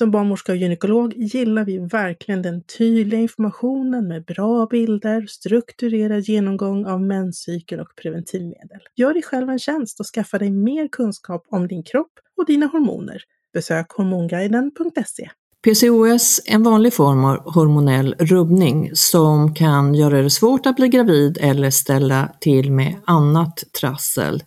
Som 0.00 0.10
barnmorska 0.10 0.52
och 0.52 0.58
gynekolog 0.58 1.14
gillar 1.16 1.64
vi 1.64 1.78
verkligen 1.78 2.42
den 2.42 2.62
tydliga 2.62 3.20
informationen 3.20 4.08
med 4.08 4.24
bra 4.24 4.66
bilder, 4.66 5.26
strukturerad 5.26 6.20
genomgång 6.20 6.86
av 6.86 7.02
menscykel 7.02 7.80
och 7.80 7.88
preventivmedel. 8.02 8.80
Gör 8.96 9.14
dig 9.14 9.22
själv 9.22 9.50
en 9.50 9.58
tjänst 9.58 10.00
och 10.00 10.06
skaffa 10.06 10.38
dig 10.38 10.50
mer 10.50 10.88
kunskap 10.88 11.46
om 11.48 11.68
din 11.68 11.82
kropp 11.82 12.12
och 12.36 12.46
dina 12.46 12.66
hormoner. 12.66 13.22
Besök 13.54 13.90
hormonguiden.se. 13.90 15.30
PCOS 15.64 16.40
är 16.46 16.54
en 16.54 16.62
vanlig 16.62 16.94
form 16.94 17.24
av 17.24 17.52
hormonell 17.52 18.14
rubbning 18.18 18.90
som 18.94 19.54
kan 19.54 19.94
göra 19.94 20.22
det 20.22 20.30
svårt 20.30 20.66
att 20.66 20.76
bli 20.76 20.88
gravid 20.88 21.38
eller 21.40 21.70
ställa 21.70 22.32
till 22.40 22.72
med 22.72 22.94
annat 23.04 23.62
trassel. 23.80 24.42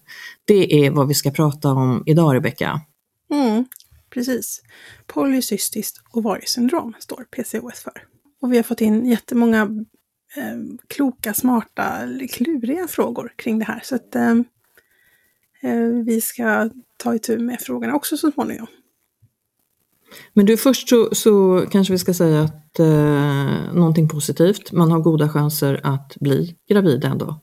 Det 0.46 0.86
är 0.86 0.92
vad 0.92 1.08
vi 1.08 1.14
ska 1.14 1.32
prata 1.32 1.72
om 1.72 2.04
idag 2.06 2.36
Rebecka. 2.36 2.82
Mm, 3.34 3.66
precis. 4.14 4.62
Polycystiskt 5.08 6.02
ovariesyndrom 6.12 6.94
står 7.00 7.26
PCOS 7.32 7.80
för. 7.80 8.04
Och 8.42 8.54
vi 8.54 8.56
har 8.56 8.64
fått 8.64 8.82
in 8.82 9.06
jättemånga 9.06 9.62
eh, 10.36 10.58
kloka, 10.88 11.34
smarta, 11.34 11.98
kluriga 12.30 12.88
frågor 12.88 13.34
kring 13.36 13.60
det 13.60 13.66
här. 13.66 13.82
Så 13.84 13.96
att 13.96 14.16
eh, 14.16 14.32
eh 15.62 15.88
vi 16.06 16.22
ska 16.22 16.70
ta 16.98 17.16
itu 17.16 17.40
med 17.40 17.62
frågorna 17.62 17.96
också 17.96 18.18
så 18.18 18.32
småningom. 18.32 18.68
Men 20.34 20.46
du, 20.46 20.58
först 20.58 20.90
så, 20.90 21.16
så 21.16 21.66
kanske 21.72 21.94
vi 21.94 22.00
ska 22.00 22.14
säga 22.14 22.42
att 22.42 22.80
eh, 22.80 23.74
någonting 23.74 24.10
positivt, 24.10 24.72
man 24.72 24.92
har 24.92 25.00
goda 25.00 25.30
chanser 25.30 25.80
att 25.84 26.18
bli 26.20 26.56
gravid 26.70 27.06
ändå. 27.06 27.40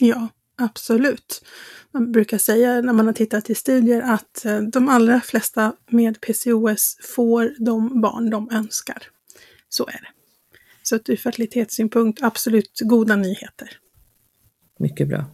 Ja, 0.00 0.28
absolut. 0.56 1.44
Man 1.94 2.12
brukar 2.12 2.38
säga 2.38 2.80
när 2.80 2.92
man 2.92 3.06
har 3.06 3.12
tittat 3.12 3.50
i 3.50 3.54
studier 3.54 4.02
att 4.02 4.44
eh, 4.44 4.60
de 4.60 4.88
allra 4.88 5.20
flesta 5.20 5.72
med 5.90 6.20
PCOS 6.20 6.96
får 7.16 7.54
de 7.58 8.00
barn 8.00 8.30
de 8.30 8.50
önskar. 8.50 9.02
Så 9.68 9.86
är 9.86 9.92
det. 9.92 10.08
Så 10.82 10.96
att 10.96 11.08
ur 11.08 11.16
fertilitetssynpunkt 11.16 12.22
absolut 12.22 12.80
goda 12.80 13.16
nyheter. 13.16 13.68
Mycket 14.78 15.08
bra. 15.08 15.24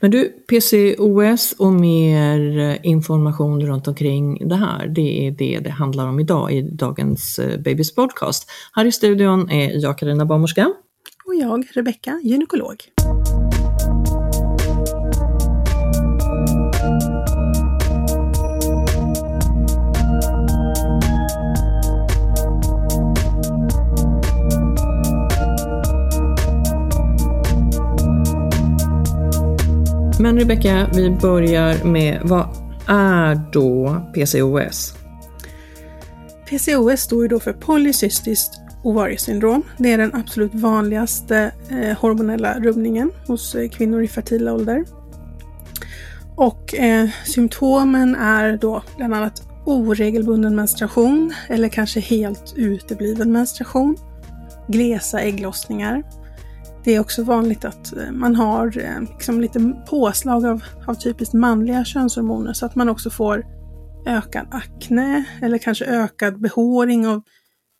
Men 0.00 0.10
du, 0.10 0.28
PCOS 0.28 1.52
och 1.52 1.72
mer 1.72 2.78
information 2.82 3.66
runt 3.66 3.88
omkring 3.88 4.48
det 4.48 4.56
här, 4.56 4.86
det 4.88 5.26
är 5.26 5.30
det 5.30 5.58
det 5.58 5.70
handlar 5.70 6.08
om 6.08 6.20
idag 6.20 6.52
i 6.52 6.62
dagens 6.62 7.38
eh, 7.38 7.60
Babys 7.60 7.94
podcast. 7.94 8.50
Här 8.72 8.84
i 8.84 8.92
studion 8.92 9.50
är 9.50 9.82
jag 9.82 9.98
Karina 9.98 10.26
Barnmorska. 10.26 10.72
Och 11.24 11.34
jag, 11.34 11.66
Rebecka, 11.74 12.20
gynekolog. 12.24 12.76
Men 30.20 30.38
Rebecka, 30.38 30.90
vi 30.94 31.10
börjar 31.10 31.84
med 31.84 32.20
vad 32.24 32.48
är 32.88 33.40
då 33.52 34.00
PCOS? 34.14 34.94
PCOS 36.48 37.00
står 37.00 37.22
ju 37.22 37.28
då 37.28 37.40
för 37.40 37.52
polycystiskt 37.52 38.60
ovariesyndrom. 38.82 39.62
Det 39.76 39.92
är 39.92 39.98
den 39.98 40.14
absolut 40.14 40.54
vanligaste 40.54 41.52
eh, 41.70 41.98
hormonella 41.98 42.60
rubbningen 42.60 43.10
hos 43.26 43.54
eh, 43.54 43.68
kvinnor 43.68 44.02
i 44.02 44.08
fertil 44.08 44.48
ålder. 44.48 44.84
Och 46.36 46.74
eh, 46.74 47.08
symptomen 47.24 48.14
är 48.14 48.56
då 48.56 48.82
bland 48.96 49.14
annat 49.14 49.42
oregelbunden 49.66 50.56
menstruation 50.56 51.34
eller 51.48 51.68
kanske 51.68 52.00
helt 52.00 52.54
utebliven 52.56 53.32
menstruation, 53.32 53.96
glesa 54.68 55.20
ägglossningar, 55.20 56.02
det 56.88 56.94
är 56.94 57.00
också 57.00 57.22
vanligt 57.22 57.64
att 57.64 57.96
eh, 57.96 58.10
man 58.10 58.36
har 58.36 58.78
eh, 58.78 59.00
liksom 59.00 59.40
lite 59.40 59.84
påslag 59.88 60.46
av, 60.46 60.64
av 60.86 60.94
typiskt 60.94 61.34
manliga 61.34 61.84
könshormoner 61.84 62.52
så 62.52 62.66
att 62.66 62.74
man 62.74 62.88
också 62.88 63.10
får 63.10 63.44
ökad 64.06 64.48
akne 64.50 65.24
eller 65.42 65.58
kanske 65.58 65.84
ökad 65.84 66.40
behåring 66.40 67.06
av 67.06 67.22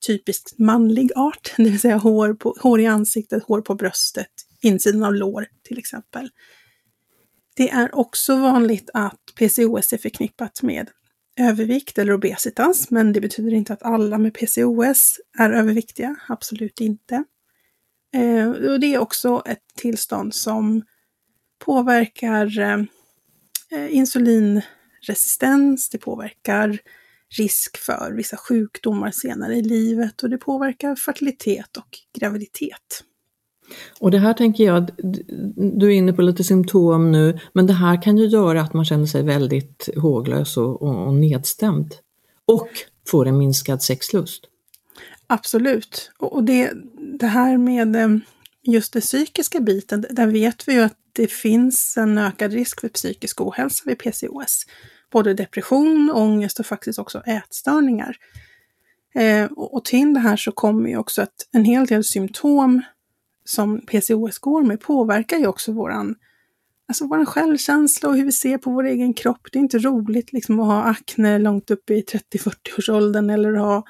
typiskt 0.06 0.58
manlig 0.58 1.10
art, 1.16 1.54
det 1.56 1.62
vill 1.62 1.80
säga 1.80 1.96
hår, 1.96 2.34
på, 2.34 2.54
hår 2.60 2.80
i 2.80 2.86
ansiktet, 2.86 3.42
hår 3.44 3.60
på 3.60 3.74
bröstet, 3.74 4.32
insidan 4.62 5.04
av 5.04 5.14
lår 5.14 5.46
till 5.68 5.78
exempel. 5.78 6.28
Det 7.56 7.70
är 7.70 7.98
också 7.98 8.36
vanligt 8.36 8.90
att 8.94 9.20
PCOS 9.38 9.92
är 9.92 9.98
förknippat 9.98 10.62
med 10.62 10.90
övervikt 11.40 11.98
eller 11.98 12.12
obesitas, 12.12 12.90
men 12.90 13.12
det 13.12 13.20
betyder 13.20 13.54
inte 13.54 13.72
att 13.72 13.82
alla 13.82 14.18
med 14.18 14.34
PCOS 14.34 15.16
är 15.38 15.50
överviktiga, 15.50 16.16
absolut 16.28 16.80
inte. 16.80 17.24
Eh, 18.14 18.48
och 18.48 18.80
det 18.80 18.94
är 18.94 18.98
också 18.98 19.42
ett 19.46 19.64
tillstånd 19.76 20.34
som 20.34 20.82
påverkar 21.64 22.58
eh, 22.58 22.78
eh, 23.70 23.96
insulinresistens, 23.96 25.90
det 25.90 25.98
påverkar 25.98 26.78
risk 27.38 27.76
för 27.76 28.12
vissa 28.12 28.36
sjukdomar 28.36 29.10
senare 29.10 29.56
i 29.56 29.62
livet 29.62 30.22
och 30.22 30.30
det 30.30 30.38
påverkar 30.38 30.96
fertilitet 30.96 31.76
och 31.76 31.98
graviditet. 32.18 33.04
Och 34.00 34.10
det 34.10 34.18
här 34.18 34.34
tänker 34.34 34.64
jag, 34.64 34.90
du 35.56 35.86
är 35.86 35.96
inne 35.96 36.12
på 36.12 36.22
lite 36.22 36.44
symptom 36.44 37.12
nu, 37.12 37.38
men 37.52 37.66
det 37.66 37.72
här 37.72 38.02
kan 38.02 38.18
ju 38.18 38.26
göra 38.26 38.60
att 38.62 38.74
man 38.74 38.84
känner 38.84 39.06
sig 39.06 39.22
väldigt 39.22 39.88
håglös 39.96 40.56
och, 40.56 40.82
och, 40.82 41.06
och 41.06 41.14
nedstämd. 41.14 41.94
Och 42.46 42.68
får 43.06 43.26
en 43.26 43.38
minskad 43.38 43.82
sexlust. 43.82 44.44
Absolut. 45.30 46.10
Och 46.18 46.44
det, 46.44 46.72
det 47.18 47.26
här 47.26 47.58
med 47.58 47.96
eh, 47.96 48.08
just 48.62 48.92
den 48.92 49.02
psykiska 49.02 49.60
biten, 49.60 50.06
där 50.10 50.26
vet 50.26 50.68
vi 50.68 50.72
ju 50.72 50.80
att 50.80 50.96
det 51.12 51.26
finns 51.26 51.96
en 51.96 52.18
ökad 52.18 52.52
risk 52.52 52.80
för 52.80 52.88
psykisk 52.88 53.40
ohälsa 53.40 53.82
vid 53.86 53.98
PCOS. 53.98 54.66
Både 55.12 55.34
depression, 55.34 56.10
ångest 56.14 56.60
och 56.60 56.66
faktiskt 56.66 56.98
också 56.98 57.20
ätstörningar. 57.20 58.16
Eh, 59.14 59.44
och 59.44 59.84
till 59.84 60.14
det 60.14 60.20
här 60.20 60.36
så 60.36 60.52
kommer 60.52 60.88
ju 60.88 60.96
också 60.96 61.22
att 61.22 61.48
en 61.52 61.64
hel 61.64 61.86
del 61.86 62.04
symptom 62.04 62.82
som 63.44 63.80
PCOS 63.80 64.38
går 64.38 64.62
med 64.62 64.80
påverkar 64.80 65.36
ju 65.36 65.46
också 65.46 65.72
våran 65.72 66.14
alltså 66.88 67.06
våran 67.06 67.26
självkänsla 67.26 68.08
och 68.08 68.16
hur 68.16 68.24
vi 68.24 68.32
ser 68.32 68.58
på 68.58 68.70
vår 68.70 68.84
egen 68.84 69.14
kropp. 69.14 69.48
Det 69.52 69.58
är 69.58 69.60
inte 69.60 69.78
roligt 69.78 70.32
liksom 70.32 70.60
att 70.60 70.66
ha 70.66 70.82
akne 70.82 71.38
långt 71.38 71.70
upp 71.70 71.90
i 71.90 72.02
30-40-årsåldern 72.02 73.30
eller 73.30 73.52
att 73.52 73.60
ha 73.60 73.84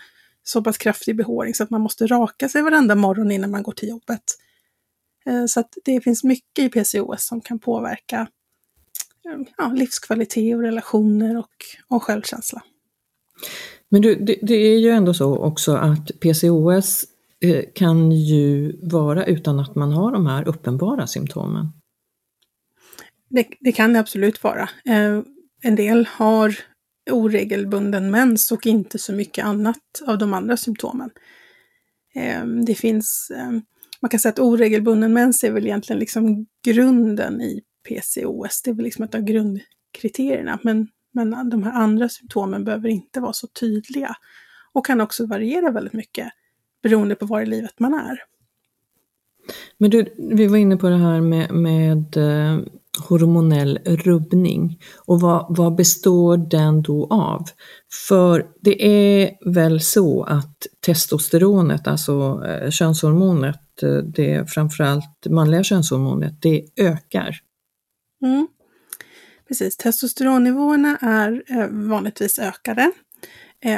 så 0.49 0.63
pass 0.63 0.79
kraftig 0.79 1.17
behåring 1.17 1.55
så 1.55 1.63
att 1.63 1.71
man 1.71 1.81
måste 1.81 2.07
raka 2.07 2.49
sig 2.49 2.63
varenda 2.63 2.95
morgon 2.95 3.31
innan 3.31 3.51
man 3.51 3.63
går 3.63 3.73
till 3.73 3.89
jobbet. 3.89 4.23
Eh, 5.27 5.45
så 5.47 5.61
att 5.61 5.75
det 5.85 6.01
finns 6.01 6.25
mycket 6.25 6.65
i 6.65 6.69
PCOS 6.69 7.27
som 7.27 7.41
kan 7.41 7.59
påverka 7.59 8.29
eh, 9.25 9.41
ja, 9.57 9.73
livskvalitet 9.75 10.57
och 10.57 10.63
relationer 10.63 11.39
och, 11.39 11.51
och 11.89 12.03
självkänsla. 12.03 12.63
Men 13.89 14.03
du, 14.03 14.15
det, 14.15 14.39
det, 14.43 14.55
är 14.55 14.79
ju 14.79 14.91
ändå 14.91 15.15
så 15.15 15.37
också 15.37 15.75
att 15.77 16.21
PCOS 16.21 17.05
eh, 17.41 17.65
kan 17.75 18.13
ju 18.13 18.79
vara 18.83 19.25
utan 19.25 19.61
att 19.61 19.75
man 19.75 19.93
har 19.93 20.13
de 20.13 20.27
här 20.27 20.49
uppenbara 20.49 21.07
symptomen. 21.07 21.73
Det, 23.29 23.47
det 23.61 23.73
kan 23.73 23.93
det 23.93 24.01
absolut 24.01 24.43
vara. 24.45 24.69
En 25.63 25.77
del 25.77 26.09
har 26.13 26.59
oregelbunden 27.13 28.11
mens 28.11 28.53
och 28.53 28.67
inte 28.67 28.99
så 28.99 29.13
mycket 29.13 29.45
annat 29.45 30.03
av 30.07 30.19
de 30.19 30.35
andra 30.35 30.57
symptomen. 30.57 31.11
Ehm, 32.15 32.65
det 32.65 32.75
finns, 32.75 33.33
ehm, 33.37 33.63
man 34.01 34.09
kan 34.09 34.21
säga 34.21 34.33
att 34.33 34.39
oregelbunden 34.39 35.13
mens 35.13 35.45
är 35.45 35.53
väl 35.53 35.67
egentligen 35.67 36.01
liksom 36.01 36.47
grunden 36.65 37.41
i 37.41 37.63
PCOS. 37.89 38.63
Det 38.63 38.71
är 38.71 38.75
väl 38.75 38.85
liksom 38.85 39.05
ett 39.05 39.15
av 39.15 39.21
grundkriterierna. 39.21 40.59
Men, 40.63 40.89
men 41.13 41.51
de 41.51 41.63
här 41.63 41.73
andra 41.73 42.09
symptomen 42.09 42.65
behöver 42.65 42.89
inte 42.89 43.21
vara 43.21 43.33
så 43.33 43.47
tydliga 43.47 44.17
och 44.73 44.87
kan 44.87 45.01
också 45.01 45.27
variera 45.27 45.71
väldigt 45.71 45.93
mycket 45.93 46.29
beroende 46.83 47.15
på 47.15 47.27
var 47.27 47.41
i 47.41 47.47
livet 47.47 47.81
man 47.81 47.95
är. 47.95 48.19
Men 49.79 49.91
du, 49.91 50.15
vi 50.17 50.47
var 50.47 50.57
inne 50.57 50.77
på 50.77 50.89
det 50.89 50.97
här 50.97 51.21
med, 51.21 51.51
med 51.55 52.17
eh, 52.17 52.59
hormonell 53.01 53.79
rubbning. 53.85 54.81
Och 55.07 55.21
vad, 55.21 55.47
vad 55.49 55.75
består 55.75 56.37
den 56.37 56.83
då 56.83 57.07
av? 57.11 57.45
För 58.09 58.47
det 58.61 58.87
är 58.87 59.53
väl 59.53 59.81
så 59.81 60.23
att 60.23 60.67
testosteronet, 60.87 61.87
alltså 61.87 62.43
eh, 62.47 62.71
könshormonet, 62.71 63.83
eh, 63.83 63.97
det 63.97 64.51
framförallt 64.51 65.27
manliga 65.31 65.63
könshormonet, 65.63 66.43
det 66.43 66.65
ökar. 66.77 67.39
Mm. 68.23 68.49
Precis, 69.49 69.77
testosteronnivåerna 69.77 70.97
är 71.01 71.43
eh, 71.49 71.67
vanligtvis 71.71 72.39
ökade. 72.39 72.93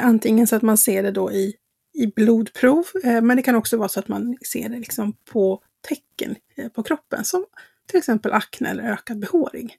Antingen 0.01 0.47
så 0.47 0.55
att 0.55 0.61
man 0.61 0.77
ser 0.77 1.03
det 1.03 1.11
då 1.11 1.31
i, 1.31 1.53
i 1.93 2.07
blodprov, 2.07 2.83
men 3.03 3.37
det 3.37 3.41
kan 3.41 3.55
också 3.55 3.77
vara 3.77 3.89
så 3.89 3.99
att 3.99 4.07
man 4.07 4.37
ser 4.53 4.69
det 4.69 4.77
liksom 4.77 5.13
på 5.31 5.61
tecken 5.87 6.35
på 6.75 6.83
kroppen 6.83 7.25
som 7.25 7.45
till 7.87 7.97
exempel 7.97 8.31
akne 8.31 8.69
eller 8.69 8.83
ökad 8.83 9.19
behåring. 9.19 9.75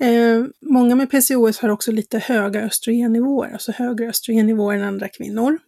Eh, 0.00 0.44
många 0.60 0.94
med 0.94 1.10
PCOS 1.10 1.58
har 1.58 1.68
också 1.68 1.92
lite 1.92 2.18
höga 2.18 2.62
östrogennivåer, 2.62 3.52
alltså 3.52 3.72
högre 3.72 4.08
östrogennivåer 4.08 4.76
än 4.76 4.82
andra 4.82 5.08
kvinnor. 5.08 5.58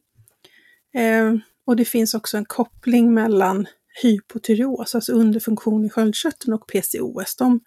Eh, 0.95 1.35
och 1.67 1.77
det 1.77 1.85
finns 1.85 2.15
också 2.15 2.37
en 2.37 2.45
koppling 2.45 3.15
mellan 3.15 3.67
hypotyreos, 4.03 4.95
alltså 4.95 5.13
underfunktion 5.13 5.85
i 5.85 5.91
sköldkörteln 5.91 6.53
och 6.53 6.67
PCOS. 6.67 7.37
De, 7.37 7.61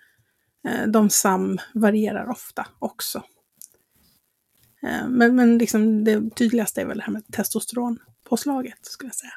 eh, 0.68 0.88
de 0.88 1.10
samvarierar 1.10 2.30
ofta 2.30 2.68
också. 2.80 3.24
Eh, 4.84 5.08
men 5.08 5.36
men 5.36 5.58
liksom 5.58 6.04
det 6.04 6.36
tydligaste 6.36 6.82
är 6.82 6.86
väl 6.86 6.98
det 6.98 7.04
här 7.04 7.14
med 7.14 7.28
testosteronpåslaget, 7.28 8.80
skulle 8.82 9.08
jag 9.08 9.16
säga. 9.16 9.34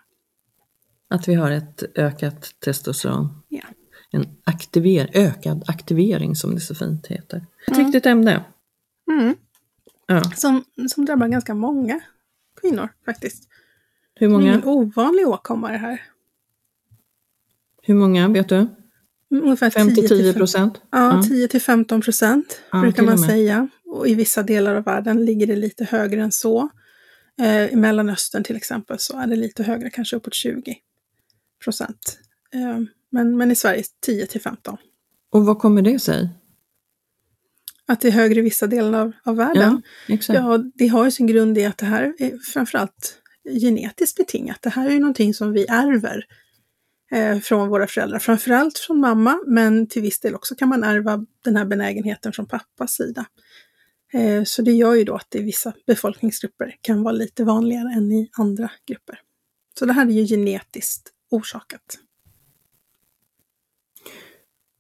Att 1.11 1.29
vi 1.29 1.35
har 1.35 1.51
ett 1.51 1.83
ökat 1.95 2.61
testosteron? 2.61 3.43
Ja 3.49 3.65
en 4.13 4.27
aktiver, 4.45 5.11
ökad 5.13 5.65
aktivering 5.67 6.37
som 6.37 6.55
det 6.55 6.61
så 6.61 6.75
fint 6.75 7.07
heter. 7.07 7.47
Ett 7.67 7.75
mm. 7.75 7.87
viktigt 7.87 8.07
ämne. 8.07 8.45
Mm. 9.11 9.35
Ja. 10.07 10.23
Som, 10.25 10.65
som 10.91 11.05
drabbar 11.05 11.29
ganska 11.29 11.55
många 11.55 12.01
kvinnor 12.61 12.89
faktiskt. 13.05 13.49
Hur 14.15 14.29
många? 14.29 14.45
Det 14.45 14.51
är 14.51 14.55
ingen 14.55 14.69
ovanlig 14.69 15.29
åkomma 15.29 15.73
det 15.73 15.79
här. 15.79 16.03
Hur 17.83 17.95
många 17.95 18.29
vet 18.29 18.49
du? 18.49 18.67
Ungefär 19.31 19.71
5 19.71 19.95
10 19.95 20.35
procent? 20.35 20.81
Ja, 20.91 21.17
ja, 21.17 21.23
10 21.23 21.49
till 21.49 21.61
15 21.61 22.01
procent 22.01 22.61
ja, 22.73 22.81
brukar 22.81 23.03
man 23.03 23.19
säga. 23.19 23.69
Och 23.87 24.09
i 24.09 24.15
vissa 24.15 24.43
delar 24.43 24.75
av 24.75 24.85
världen 24.85 25.25
ligger 25.25 25.47
det 25.47 25.57
lite 25.57 25.85
högre 25.85 26.23
än 26.23 26.33
så. 26.33 26.69
Eh, 27.41 27.73
I 27.73 27.77
Mellanöstern 27.77 28.45
till 28.45 28.57
exempel 28.57 28.99
så 28.99 29.19
är 29.19 29.27
det 29.27 29.37
lite 29.37 29.63
högre, 29.63 29.91
kanske 29.91 30.17
uppåt 30.17 30.35
20 30.35 30.77
procent. 31.65 32.19
Eh, 32.55 32.79
men, 33.11 33.37
men 33.37 33.51
i 33.51 33.55
Sverige 33.55 33.85
10 34.07 34.27
till 34.27 34.41
15. 34.41 34.77
Och 35.33 35.47
vad 35.47 35.59
kommer 35.59 35.83
det 35.83 35.99
sig? 35.99 36.29
Att 37.87 38.01
det 38.01 38.09
är 38.09 38.13
högre 38.13 38.41
i 38.41 38.43
vissa 38.43 38.67
delar 38.67 39.01
av, 39.01 39.13
av 39.25 39.37
världen? 39.37 39.83
Ja, 40.07 40.15
exakt. 40.15 40.39
ja, 40.39 40.59
det 40.75 40.89
har 40.89 41.05
ju 41.05 41.11
sin 41.11 41.27
grund 41.27 41.59
i 41.59 41.65
att 41.65 41.79
det 41.79 41.87
här 41.87 42.15
är 42.19 42.39
framförallt 42.53 43.23
genetiskt 43.61 44.17
betingat. 44.17 44.63
Det 44.63 44.71
här 44.71 44.87
är 44.87 44.93
ju 44.93 44.99
någonting 44.99 45.35
som 45.35 45.53
vi 45.53 45.67
ärver 45.69 46.25
eh, 47.13 47.39
från 47.39 47.69
våra 47.69 47.87
föräldrar, 47.87 48.19
framförallt 48.19 48.79
från 48.79 49.01
mamma, 49.01 49.39
men 49.47 49.87
till 49.87 50.03
viss 50.03 50.21
del 50.21 50.35
också 50.35 50.55
kan 50.55 50.69
man 50.69 50.85
ärva 50.85 51.27
den 51.45 51.57
här 51.57 51.65
benägenheten 51.65 52.33
från 52.33 52.47
pappas 52.47 52.93
sida. 52.93 53.27
Eh, 54.13 54.45
så 54.45 54.63
det 54.63 54.73
gör 54.73 54.95
ju 54.95 55.05
då 55.05 55.15
att 55.15 55.27
det 55.29 55.39
i 55.39 55.43
vissa 55.43 55.73
befolkningsgrupper 55.87 56.75
kan 56.81 57.03
vara 57.03 57.13
lite 57.13 57.45
vanligare 57.45 57.93
än 57.93 58.13
i 58.13 58.31
andra 58.33 58.71
grupper. 58.87 59.21
Så 59.79 59.87
det 59.87 59.93
här 59.93 60.07
är 60.07 60.11
ju 60.11 60.27
genetiskt 60.27 61.13
orsakat. 61.31 61.99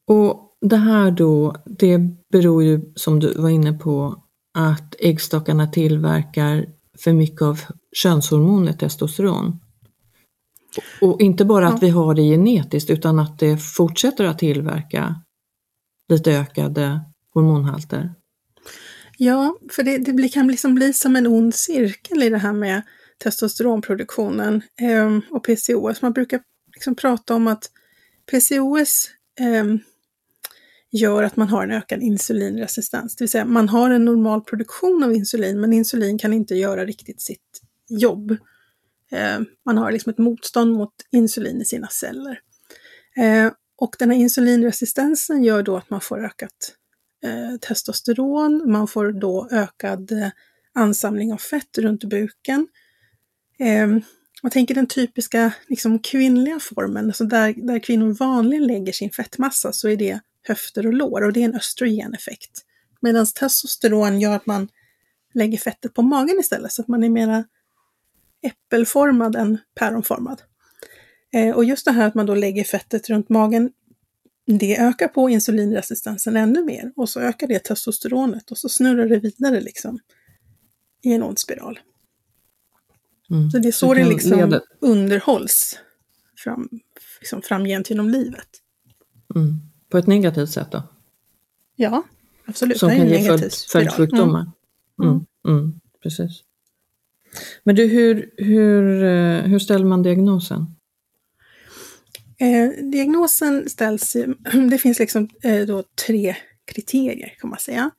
Och 0.09 0.57
det 0.61 0.77
här 0.77 1.11
då, 1.11 1.55
det 1.65 1.99
beror 2.33 2.65
ju 2.65 2.93
som 2.95 3.21
du 3.21 3.35
var 3.35 3.49
inne 3.49 3.73
på 3.73 4.23
att 4.59 4.95
äggstockarna 4.99 5.67
tillverkar 5.67 6.67
för 6.99 7.13
mycket 7.13 7.43
av 7.43 7.61
könshormonet 7.93 8.79
testosteron. 8.79 9.61
Och 11.01 11.21
inte 11.21 11.45
bara 11.45 11.69
att 11.69 11.83
vi 11.83 11.89
har 11.89 12.15
det 12.15 12.23
genetiskt 12.23 12.91
utan 12.91 13.19
att 13.19 13.39
det 13.39 13.57
fortsätter 13.57 14.25
att 14.25 14.39
tillverka 14.39 15.15
lite 16.09 16.33
ökade 16.33 17.01
hormonhalter. 17.35 18.15
Ja, 19.17 19.57
för 19.71 19.83
det, 19.83 19.99
det 19.99 20.29
kan 20.29 20.49
liksom 20.49 20.75
bli 20.75 20.93
som 20.93 21.17
en 21.17 21.27
ond 21.27 21.55
cirkel 21.55 22.23
i 22.23 22.29
det 22.29 22.39
här 22.39 22.53
med 22.53 22.83
testosteronproduktionen 23.19 24.63
eh, 24.81 25.19
och 25.31 25.45
PCOS. 25.45 26.03
Man 26.03 26.13
brukar 26.13 26.41
liksom 26.75 26.95
prata 26.95 27.35
om 27.35 27.47
att 27.47 27.71
PCOS 28.31 29.11
eh, 29.41 29.65
gör 30.90 31.23
att 31.23 31.37
man 31.37 31.49
har 31.49 31.62
en 31.62 31.70
ökad 31.70 32.02
insulinresistens. 32.02 33.17
Det 33.17 33.25
vill 33.25 33.31
säga 33.31 33.44
man 33.44 33.69
har 33.69 33.90
en 33.90 34.05
normal 34.05 34.40
produktion 34.40 35.02
av 35.02 35.12
insulin 35.12 35.61
men 35.61 35.73
insulin 35.73 36.18
kan 36.18 36.33
inte 36.33 36.54
göra 36.54 36.85
riktigt 36.85 37.21
sitt 37.21 37.61
jobb. 37.88 38.30
Eh, 39.11 39.40
man 39.66 39.78
har 39.78 39.92
liksom 39.92 40.11
ett 40.11 40.18
motstånd 40.18 40.73
mot 40.73 40.92
insulin 41.11 41.61
i 41.61 41.64
sina 41.64 41.88
celler. 41.88 42.40
Eh, 43.16 43.52
och 43.78 43.97
den 43.99 44.11
här 44.11 44.18
insulinresistensen 44.18 45.45
gör 45.45 45.62
då 45.62 45.76
att 45.76 45.90
man 45.90 46.00
får 46.00 46.25
ökat 46.25 46.75
eh, 47.25 47.59
testosteron, 47.61 48.73
man 48.73 48.88
får 48.88 49.12
då 49.12 49.49
ökad 49.50 50.12
eh, 50.12 50.28
ansamling 50.75 51.33
av 51.33 51.37
fett 51.37 51.78
runt 51.78 52.04
buken. 52.04 52.68
Eh, 53.59 53.88
jag 54.42 54.52
tänker 54.52 54.75
den 54.75 54.87
typiska 54.87 55.52
liksom, 55.68 55.99
kvinnliga 55.99 56.61
formen, 56.61 57.07
alltså 57.07 57.25
där, 57.25 57.54
där 57.66 57.78
kvinnor 57.78 58.12
vanligen 58.12 58.66
lägger 58.66 58.92
sin 58.92 59.11
fettmassa, 59.11 59.73
så 59.73 59.88
är 59.88 59.97
det 59.97 60.21
höfter 60.49 60.87
och 60.87 60.93
lår 60.93 61.23
och 61.23 61.33
det 61.33 61.40
är 61.40 61.45
en 61.45 61.55
östrogeneffekt. 61.55 62.64
Medan 63.00 63.26
testosteron 63.26 64.21
gör 64.21 64.37
att 64.37 64.47
man 64.47 64.69
lägger 65.35 65.59
fettet 65.59 65.95
på 65.95 66.02
magen 66.02 66.38
istället 66.40 66.73
så 66.73 66.83
att 66.83 66.88
man 66.88 67.05
är 67.05 67.09
mera 67.09 67.45
äppelformad 68.43 69.37
än 69.37 69.59
päronformad. 69.75 70.43
Eh, 71.33 71.57
och 71.57 71.64
just 71.64 71.85
det 71.85 71.93
här 71.93 72.07
att 72.07 72.14
man 72.14 72.26
då 72.26 72.35
lägger 72.35 72.64
fettet 72.64 73.09
runt 73.09 73.28
magen, 73.28 73.71
det 74.47 74.78
ökar 74.78 75.09
på 75.09 75.31
insulinresistensen 75.31 76.37
ännu 76.37 76.64
mer 76.64 76.93
och 76.97 77.09
så 77.09 77.21
ökar 77.21 77.47
det 77.47 77.59
testosteronet 77.59 78.50
och 78.50 78.59
så 78.59 78.69
snurrar 78.69 79.09
det 79.09 79.19
vidare 79.19 79.61
liksom 79.61 79.99
i 81.02 81.12
en 81.12 81.23
ond 81.23 81.38
spiral. 81.38 81.81
Mm. 83.31 83.50
Så 83.50 83.59
det 83.59 83.69
är 83.69 83.73
så 83.73 83.95
det 83.95 84.05
liksom 84.05 84.38
leda... 84.38 84.61
underhålls 84.81 85.78
fram, 86.37 86.69
liksom 87.21 87.43
framgent 87.43 87.90
genom 87.90 88.09
livet. 88.09 88.49
Mm. 89.35 89.61
På 89.88 89.99
ett 89.99 90.07
negativt 90.07 90.50
sätt 90.50 90.73
då? 90.73 90.83
Ja, 91.76 92.02
absolut. 92.47 92.78
Som 92.78 92.88
kan 92.88 93.09
ge 93.09 93.23
följd, 93.23 93.52
följdsjukdomar? 93.73 94.50
Mm. 95.02 95.11
Mm. 95.11 95.26
Mm. 95.59 95.80
Precis. 96.02 96.42
Men 97.64 97.76
du, 97.76 97.87
hur, 97.87 98.30
hur, 98.37 99.04
eh, 99.04 99.42
hur 99.42 99.59
ställer 99.59 99.85
man 99.85 100.02
diagnosen? 100.02 100.66
Eh, 102.40 102.85
diagnosen 102.85 103.68
ställs, 103.68 104.16
det 104.71 104.78
finns 104.78 104.99
liksom 104.99 105.28
eh, 105.42 105.66
då 105.66 105.85
tre 106.07 106.37
kriterier 106.64 107.35
kan 107.40 107.50
man 107.50 107.59
säga. 107.59 107.90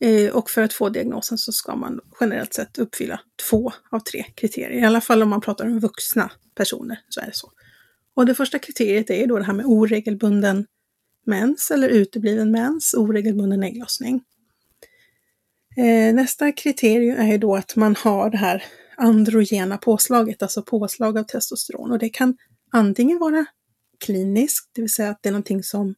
Eh, 0.00 0.30
och 0.30 0.50
för 0.50 0.62
att 0.62 0.72
få 0.72 0.88
diagnosen 0.88 1.38
så 1.38 1.52
ska 1.52 1.76
man 1.76 2.00
generellt 2.20 2.54
sett 2.54 2.78
uppfylla 2.78 3.20
två 3.50 3.72
av 3.90 4.00
tre 4.00 4.24
kriterier. 4.34 4.70
I 4.70 4.84
alla 4.84 5.00
fall 5.00 5.22
om 5.22 5.28
man 5.28 5.40
pratar 5.40 5.66
om 5.66 5.78
vuxna 5.80 6.30
personer 6.54 7.00
så 7.08 7.20
är 7.20 7.26
det 7.26 7.34
så. 7.34 7.50
Och 8.14 8.26
det 8.26 8.34
första 8.34 8.58
kriteriet 8.58 9.10
är 9.10 9.26
då 9.26 9.38
det 9.38 9.44
här 9.44 9.52
med 9.52 9.66
oregelbunden 9.66 10.66
mens 11.30 11.70
eller 11.70 11.88
utebliven 11.88 12.50
mens, 12.50 12.94
oregelbunden 12.94 13.62
ägglossning. 13.62 14.22
Eh, 15.76 16.14
nästa 16.14 16.52
kriterium 16.52 17.18
är 17.18 17.32
ju 17.32 17.38
då 17.38 17.56
att 17.56 17.76
man 17.76 17.96
har 17.96 18.30
det 18.30 18.36
här 18.36 18.64
androgena 18.96 19.78
påslaget, 19.78 20.42
alltså 20.42 20.62
påslag 20.62 21.18
av 21.18 21.22
testosteron. 21.22 21.90
Och 21.90 21.98
det 21.98 22.08
kan 22.08 22.36
antingen 22.70 23.18
vara 23.18 23.46
kliniskt, 24.00 24.70
det 24.74 24.80
vill 24.80 24.92
säga 24.92 25.10
att 25.10 25.22
det 25.22 25.28
är 25.28 25.32
någonting 25.32 25.62
som 25.62 25.94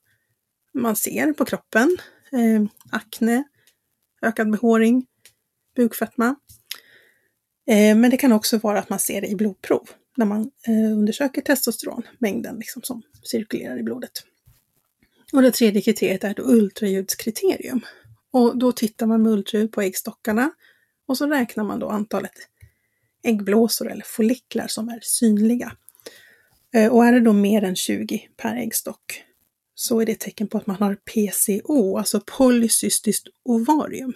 man 0.75 0.97
ser 0.97 1.33
på 1.33 1.45
kroppen, 1.45 1.97
eh, 2.33 2.63
akne, 2.91 3.45
ökad 4.23 4.51
behåring, 4.51 5.07
bukfetma. 5.77 6.37
Eh, 7.67 7.97
men 7.97 8.11
det 8.11 8.17
kan 8.17 8.33
också 8.33 8.59
vara 8.59 8.79
att 8.79 8.89
man 8.89 8.99
ser 8.99 9.21
det 9.21 9.29
i 9.29 9.37
blodprov 9.37 9.89
när 10.17 10.27
man 10.27 10.51
eh, 10.67 10.93
undersöker 10.93 11.43
testosteronmängden 11.43 12.57
liksom, 12.57 12.83
som 12.83 13.03
cirkulerar 13.23 13.79
i 13.79 13.83
blodet. 13.83 14.13
Och 15.33 15.43
det 15.43 15.51
tredje 15.51 15.83
kriteriet 15.83 16.25
är 16.25 16.31
ett 16.31 16.39
ultraljudskriterium. 16.39 17.81
Och 18.33 18.59
då 18.59 18.73
tittar 18.73 19.07
man 19.07 19.23
med 19.23 19.33
ultraljud 19.33 19.73
på 19.73 19.81
äggstockarna 19.81 20.51
och 21.07 21.19
så 21.19 21.27
räknar 21.27 21.65
man 21.65 21.79
då 21.79 21.89
antalet 21.89 22.33
äggblåsor 23.23 23.91
eller 23.91 24.05
folliklar 24.07 24.67
som 24.67 24.89
är 24.89 25.01
synliga. 25.03 25.73
Eh, 26.75 26.93
och 26.93 27.07
är 27.07 27.13
det 27.13 27.21
då 27.21 27.33
mer 27.33 27.65
än 27.65 27.77
20 27.77 28.29
per 28.37 28.57
äggstock 28.57 29.23
så 29.75 30.01
är 30.01 30.07
det 30.07 30.13
ett 30.13 30.21
tecken 30.21 30.49
på 30.49 30.59
att 30.59 30.67
man 30.67 30.77
har 30.77 30.95
PCO, 30.95 31.99
alltså 31.99 32.21
polycystiskt 32.27 33.29
ovarium. 33.45 34.13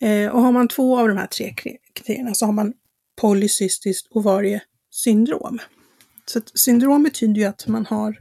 Eh, 0.00 0.30
och 0.30 0.42
har 0.42 0.52
man 0.52 0.68
två 0.68 0.98
av 0.98 1.08
de 1.08 1.16
här 1.16 1.26
tre 1.26 1.54
kriterierna 1.92 2.34
så 2.34 2.46
har 2.46 2.52
man 2.52 2.72
polycystiskt 3.20 4.06
ovariesyndrom. 4.10 5.58
Så 6.26 6.40
syndrom 6.54 7.02
betyder 7.02 7.40
ju 7.40 7.44
att 7.44 7.66
man 7.66 7.86
har 7.86 8.18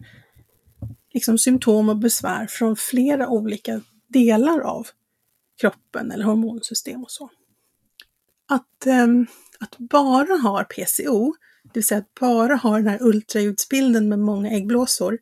liksom 1.15 1.37
symptom 1.37 1.89
och 1.89 1.97
besvär 1.97 2.47
från 2.47 2.75
flera 2.75 3.29
olika 3.29 3.81
delar 4.07 4.59
av 4.59 4.87
kroppen 5.61 6.11
eller 6.11 6.25
hormonsystem 6.25 7.03
och 7.03 7.11
så. 7.11 7.29
Att, 8.49 8.85
ähm, 8.85 9.27
att 9.59 9.77
bara 9.77 10.37
ha 10.37 10.63
PCO, 10.63 11.35
det 11.63 11.71
vill 11.73 11.85
säga 11.85 11.97
att 11.97 12.13
bara 12.19 12.55
ha 12.55 12.75
den 12.77 12.87
här 12.87 13.01
ultraljudsbilden 13.01 14.09
med 14.09 14.19
många 14.19 14.51
äggblåsor, 14.51 15.17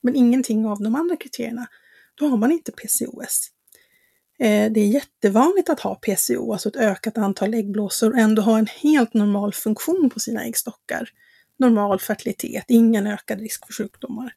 men 0.00 0.16
ingenting 0.16 0.66
av 0.66 0.82
de 0.82 0.94
andra 0.94 1.16
kriterierna, 1.16 1.66
då 2.14 2.26
har 2.28 2.36
man 2.36 2.52
inte 2.52 2.72
PCOS. 2.72 3.48
Eh, 4.38 4.72
det 4.72 4.80
är 4.80 4.86
jättevanligt 4.86 5.68
att 5.70 5.80
ha 5.80 5.94
PCO, 5.94 6.52
alltså 6.52 6.68
ett 6.68 6.76
ökat 6.76 7.18
antal 7.18 7.54
äggblåsor, 7.54 8.10
och 8.10 8.18
ändå 8.18 8.42
ha 8.42 8.58
en 8.58 8.66
helt 8.66 9.14
normal 9.14 9.52
funktion 9.52 10.10
på 10.10 10.20
sina 10.20 10.44
äggstockar. 10.44 11.08
Normal 11.58 12.00
fertilitet, 12.00 12.64
ingen 12.68 13.06
ökad 13.06 13.40
risk 13.40 13.66
för 13.66 13.72
sjukdomar. 13.72 14.34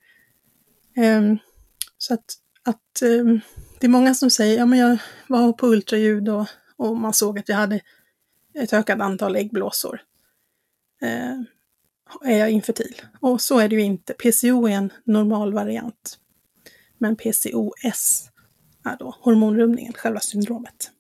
Ehm, 0.96 1.38
så 1.98 2.14
att, 2.14 2.36
att 2.64 3.02
ehm, 3.02 3.40
det 3.80 3.88
är 3.88 3.90
många 3.90 4.14
som 4.14 4.30
säger, 4.30 4.58
ja 4.58 4.66
men 4.66 4.80
jag 4.80 4.98
var 5.28 5.54
på 5.54 5.68
ultraljud 5.68 6.30
och, 6.30 6.48
och 6.76 6.98
man 6.98 7.14
såg 7.14 7.40
att 7.40 7.50
jag 7.50 7.56
hade 7.56 7.82
ett 8.54 8.74
ökat 8.74 9.00
antal 9.02 9.36
äggblåsor. 9.36 10.02
Ehm, 11.02 11.46
är 12.24 12.38
jag 12.38 12.50
infertil? 12.50 13.02
Och 13.20 13.42
så 13.42 13.60
är 13.60 13.70
det 13.70 13.76
ju 13.76 13.82
inte. 13.82 14.14
PCO 14.14 14.68
är 14.68 14.72
en 14.72 14.94
normal 15.04 15.54
variant. 15.54 16.20
Men 16.98 17.16
PCOS 17.16 18.30
är 18.84 18.98
då 19.00 19.16
hormonrubbningen, 19.22 19.94
själva 19.94 20.20
syndromet. 20.20 20.92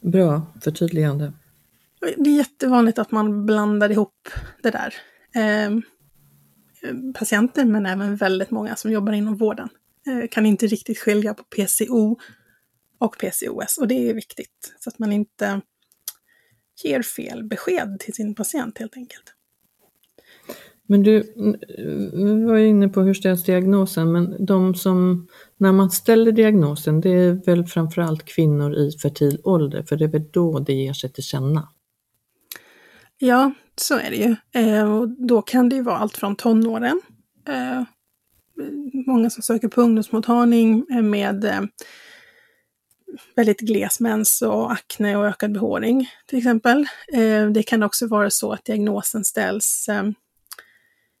Bra 0.00 0.46
förtydligande. 0.60 1.32
Det 2.00 2.30
är 2.30 2.36
jättevanligt 2.36 2.98
att 2.98 3.10
man 3.10 3.46
blandar 3.46 3.90
ihop 3.90 4.28
det 4.62 4.70
där. 4.70 4.94
Eh, 6.82 6.94
patienter, 7.14 7.64
men 7.64 7.86
även 7.86 8.16
väldigt 8.16 8.50
många 8.50 8.76
som 8.76 8.92
jobbar 8.92 9.12
inom 9.12 9.36
vården, 9.36 9.68
eh, 10.06 10.28
kan 10.30 10.46
inte 10.46 10.66
riktigt 10.66 10.98
skilja 10.98 11.34
på 11.34 11.42
PCO 11.44 12.18
och 12.98 13.16
PCOS. 13.18 13.78
Och 13.78 13.88
det 13.88 14.10
är 14.10 14.14
viktigt, 14.14 14.74
så 14.78 14.90
att 14.90 14.98
man 14.98 15.12
inte 15.12 15.60
ger 16.84 17.02
fel 17.02 17.44
besked 17.44 17.96
till 18.00 18.14
sin 18.14 18.34
patient 18.34 18.78
helt 18.78 18.96
enkelt. 18.96 19.34
Men 20.90 21.02
du, 21.02 21.32
vi 22.12 22.44
var 22.44 22.56
inne 22.56 22.88
på 22.88 23.00
hur 23.00 23.14
ställs 23.14 23.44
diagnosen, 23.44 24.12
men 24.12 24.46
de 24.46 24.74
som, 24.74 25.28
när 25.56 25.72
man 25.72 25.90
ställer 25.90 26.32
diagnosen, 26.32 27.00
det 27.00 27.10
är 27.10 27.32
väl 27.32 27.66
framförallt 27.66 28.24
kvinnor 28.24 28.74
i 28.74 28.92
fertil 29.02 29.40
ålder, 29.44 29.82
för 29.82 29.96
det 29.96 30.04
är 30.04 30.08
väl 30.08 30.30
då 30.30 30.58
det 30.58 30.72
ger 30.72 30.92
sig 30.92 31.12
till 31.12 31.24
känna? 31.24 31.68
Ja, 33.18 33.52
så 33.80 33.98
är 33.98 34.10
det 34.10 34.16
ju. 34.16 34.36
Eh, 34.52 34.92
och 34.92 35.08
då 35.08 35.42
kan 35.42 35.68
det 35.68 35.76
ju 35.76 35.82
vara 35.82 35.96
allt 35.96 36.16
från 36.16 36.36
tonåren, 36.36 37.00
eh, 37.48 37.82
många 39.06 39.30
som 39.30 39.42
söker 39.42 39.68
på 39.68 39.80
ungdomsmottagning 39.80 40.86
eh, 40.90 41.02
med 41.02 41.44
eh, 41.44 41.60
väldigt 43.36 43.60
gles 43.60 44.00
mens 44.00 44.42
och 44.42 44.72
akne 44.72 45.16
och 45.16 45.26
ökad 45.26 45.52
behåring 45.52 46.10
till 46.26 46.38
exempel. 46.38 46.86
Eh, 47.12 47.46
det 47.46 47.62
kan 47.62 47.82
också 47.82 48.06
vara 48.06 48.30
så 48.30 48.52
att 48.52 48.64
diagnosen 48.64 49.24
ställs 49.24 49.88
eh, 49.88 50.04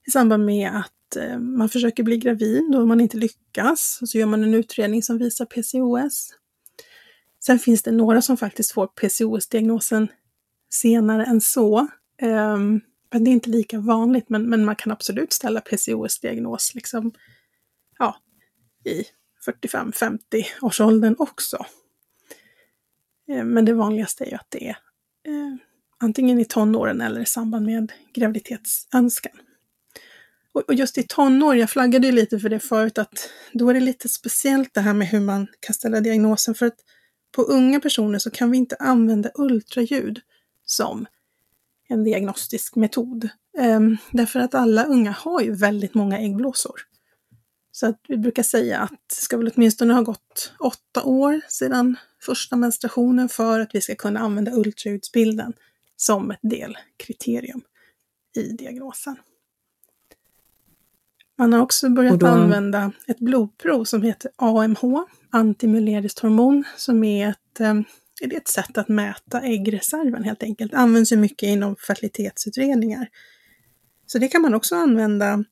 i 0.06 0.10
samband 0.10 0.44
med 0.44 0.70
att 0.76 1.16
eh, 1.16 1.38
man 1.38 1.68
försöker 1.68 2.02
bli 2.02 2.16
gravid 2.18 2.74
och 2.76 2.88
man 2.88 3.00
inte 3.00 3.16
lyckas. 3.16 3.98
Och 4.02 4.08
så 4.08 4.18
gör 4.18 4.26
man 4.26 4.44
en 4.44 4.54
utredning 4.54 5.02
som 5.02 5.18
visar 5.18 5.44
PCOS. 5.44 6.34
Sen 7.44 7.58
finns 7.58 7.82
det 7.82 7.90
några 7.90 8.22
som 8.22 8.36
faktiskt 8.36 8.72
får 8.72 8.86
PCOS-diagnosen 8.86 10.08
senare 10.70 11.24
än 11.24 11.40
så. 11.40 11.88
Um, 12.22 12.80
men 13.12 13.24
det 13.24 13.30
är 13.30 13.32
inte 13.32 13.50
lika 13.50 13.78
vanligt, 13.78 14.28
men, 14.28 14.50
men 14.50 14.64
man 14.64 14.76
kan 14.76 14.92
absolut 14.92 15.32
ställa 15.32 15.60
PCOS-diagnos 15.60 16.74
liksom, 16.74 17.12
ja, 17.98 18.16
i 18.84 19.04
45-50 19.46 20.18
års 20.62 20.80
åldern 20.80 21.16
också. 21.18 21.66
Um, 23.28 23.48
men 23.48 23.64
det 23.64 23.72
vanligaste 23.72 24.24
är 24.24 24.30
ju 24.30 24.34
att 24.34 24.50
det 24.50 24.68
är 24.68 24.76
um, 25.28 25.58
antingen 25.98 26.40
i 26.40 26.44
tonåren 26.44 27.00
eller 27.00 27.20
i 27.20 27.26
samband 27.26 27.66
med 27.66 27.92
graviditetsönskan. 28.14 29.32
Och 30.52 30.74
just 30.74 30.98
i 30.98 31.02
tonår, 31.02 31.56
jag 31.56 31.70
flaggade 31.70 32.06
ju 32.06 32.12
lite 32.12 32.38
för 32.38 32.48
det 32.48 32.60
förut, 32.60 32.98
att 32.98 33.30
då 33.52 33.70
är 33.70 33.74
det 33.74 33.80
lite 33.80 34.08
speciellt 34.08 34.74
det 34.74 34.80
här 34.80 34.94
med 34.94 35.08
hur 35.08 35.20
man 35.20 35.46
kan 35.60 35.74
ställa 35.74 36.00
diagnosen. 36.00 36.54
För 36.54 36.66
att 36.66 36.78
på 37.32 37.42
unga 37.42 37.80
personer 37.80 38.18
så 38.18 38.30
kan 38.30 38.50
vi 38.50 38.58
inte 38.58 38.76
använda 38.78 39.30
ultraljud 39.34 40.20
som 40.64 41.06
en 41.88 42.04
diagnostisk 42.04 42.76
metod. 42.76 43.28
Um, 43.58 43.96
därför 44.10 44.40
att 44.40 44.54
alla 44.54 44.84
unga 44.84 45.10
har 45.10 45.40
ju 45.40 45.54
väldigt 45.54 45.94
många 45.94 46.18
äggblåsor. 46.18 46.80
Så 47.72 47.86
att 47.86 48.00
vi 48.08 48.16
brukar 48.16 48.42
säga 48.42 48.78
att 48.78 49.08
det 49.08 49.22
ska 49.22 49.36
väl 49.36 49.50
åtminstone 49.54 49.94
ha 49.94 50.02
gått 50.02 50.52
åtta 50.58 51.02
år 51.02 51.40
sedan 51.48 51.96
första 52.22 52.56
menstruationen 52.56 53.28
för 53.28 53.60
att 53.60 53.74
vi 53.74 53.80
ska 53.80 53.94
kunna 53.94 54.20
använda 54.20 54.52
ultraljudsbilden 54.52 55.52
som 55.96 56.30
ett 56.30 56.40
delkriterium 56.42 57.62
i 58.36 58.42
diagnosen. 58.42 59.16
Man 61.38 61.52
har 61.52 61.60
också 61.60 61.88
börjat 61.88 62.20
då... 62.20 62.26
använda 62.26 62.92
ett 63.06 63.18
blodprov 63.18 63.84
som 63.84 64.02
heter 64.02 64.30
AMH, 64.36 65.04
antimuleriskt 65.30 66.18
hormon, 66.18 66.64
som 66.76 67.04
är 67.04 67.28
ett, 67.28 67.60
är 68.24 68.36
ett 68.36 68.48
sätt 68.48 68.78
att 68.78 68.88
mäta 68.88 69.40
äggreserven 69.40 70.24
helt 70.24 70.42
enkelt. 70.42 70.70
Det 70.70 70.76
används 70.76 71.12
ju 71.12 71.16
mycket 71.16 71.46
inom 71.46 71.76
fertilitetsutredningar. 71.76 73.08
Så 74.06 74.18
det 74.18 74.28
kan 74.28 74.42
man 74.42 74.54
också 74.54 74.74
använda 74.74 75.44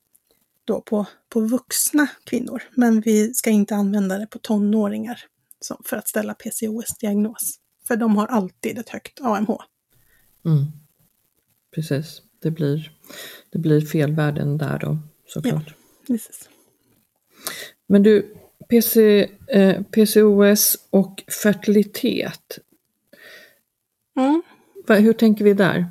då 0.65 0.81
på, 0.81 1.07
på 1.29 1.41
vuxna 1.41 2.07
kvinnor, 2.25 2.63
men 2.75 3.01
vi 3.01 3.35
ska 3.35 3.51
inte 3.51 3.75
använda 3.75 4.19
det 4.19 4.27
på 4.27 4.39
tonåringar 4.39 5.21
som, 5.61 5.83
för 5.85 5.97
att 5.97 6.09
ställa 6.09 6.35
PCOS-diagnos. 6.35 7.59
För 7.89 7.97
de 7.97 8.17
har 8.17 8.27
alltid 8.27 8.79
ett 8.79 8.89
högt 8.89 9.21
AMH. 9.21 9.57
Mm. 10.45 10.65
Precis, 11.75 12.23
det 12.43 12.51
blir, 12.51 12.93
det 13.51 13.59
blir 13.59 13.81
fel 13.81 14.13
värden 14.13 14.59
där 14.59 14.79
då 14.79 14.99
såklart. 15.27 15.65
Ja, 15.67 15.75
precis. 16.07 16.49
Men 17.87 18.03
du, 18.03 18.37
PC, 18.69 19.29
eh, 19.49 19.83
PCOS 19.83 20.89
och 20.91 21.25
fertilitet. 21.43 22.59
Mm. 24.17 24.43
Hur 24.89 25.13
tänker 25.13 25.45
vi 25.45 25.55
där? 25.55 25.87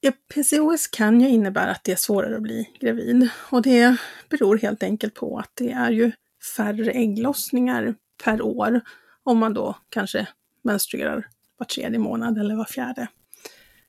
Ja, 0.00 0.12
PCOS 0.34 0.86
kan 0.86 1.20
ju 1.20 1.28
innebära 1.28 1.70
att 1.70 1.84
det 1.84 1.92
är 1.92 1.96
svårare 1.96 2.36
att 2.36 2.42
bli 2.42 2.68
gravid 2.80 3.28
och 3.50 3.62
det 3.62 3.96
beror 4.28 4.58
helt 4.58 4.82
enkelt 4.82 5.14
på 5.14 5.38
att 5.38 5.50
det 5.54 5.70
är 5.70 5.90
ju 5.90 6.12
färre 6.56 6.90
ägglossningar 6.90 7.94
per 8.24 8.42
år 8.42 8.80
om 9.22 9.38
man 9.38 9.54
då 9.54 9.76
kanske 9.88 10.28
menstruerar 10.62 11.28
var 11.56 11.66
tredje 11.66 11.98
månad 11.98 12.38
eller 12.38 12.54
var 12.54 12.64
fjärde. 12.64 13.08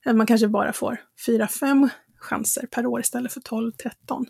Man 0.05 0.27
kanske 0.27 0.48
bara 0.48 0.74
får 0.74 1.01
4-5 1.27 1.89
chanser 2.15 2.67
per 2.72 2.86
år 2.86 3.00
istället 3.00 3.33
för 3.33 3.41
12-13. 3.41 4.25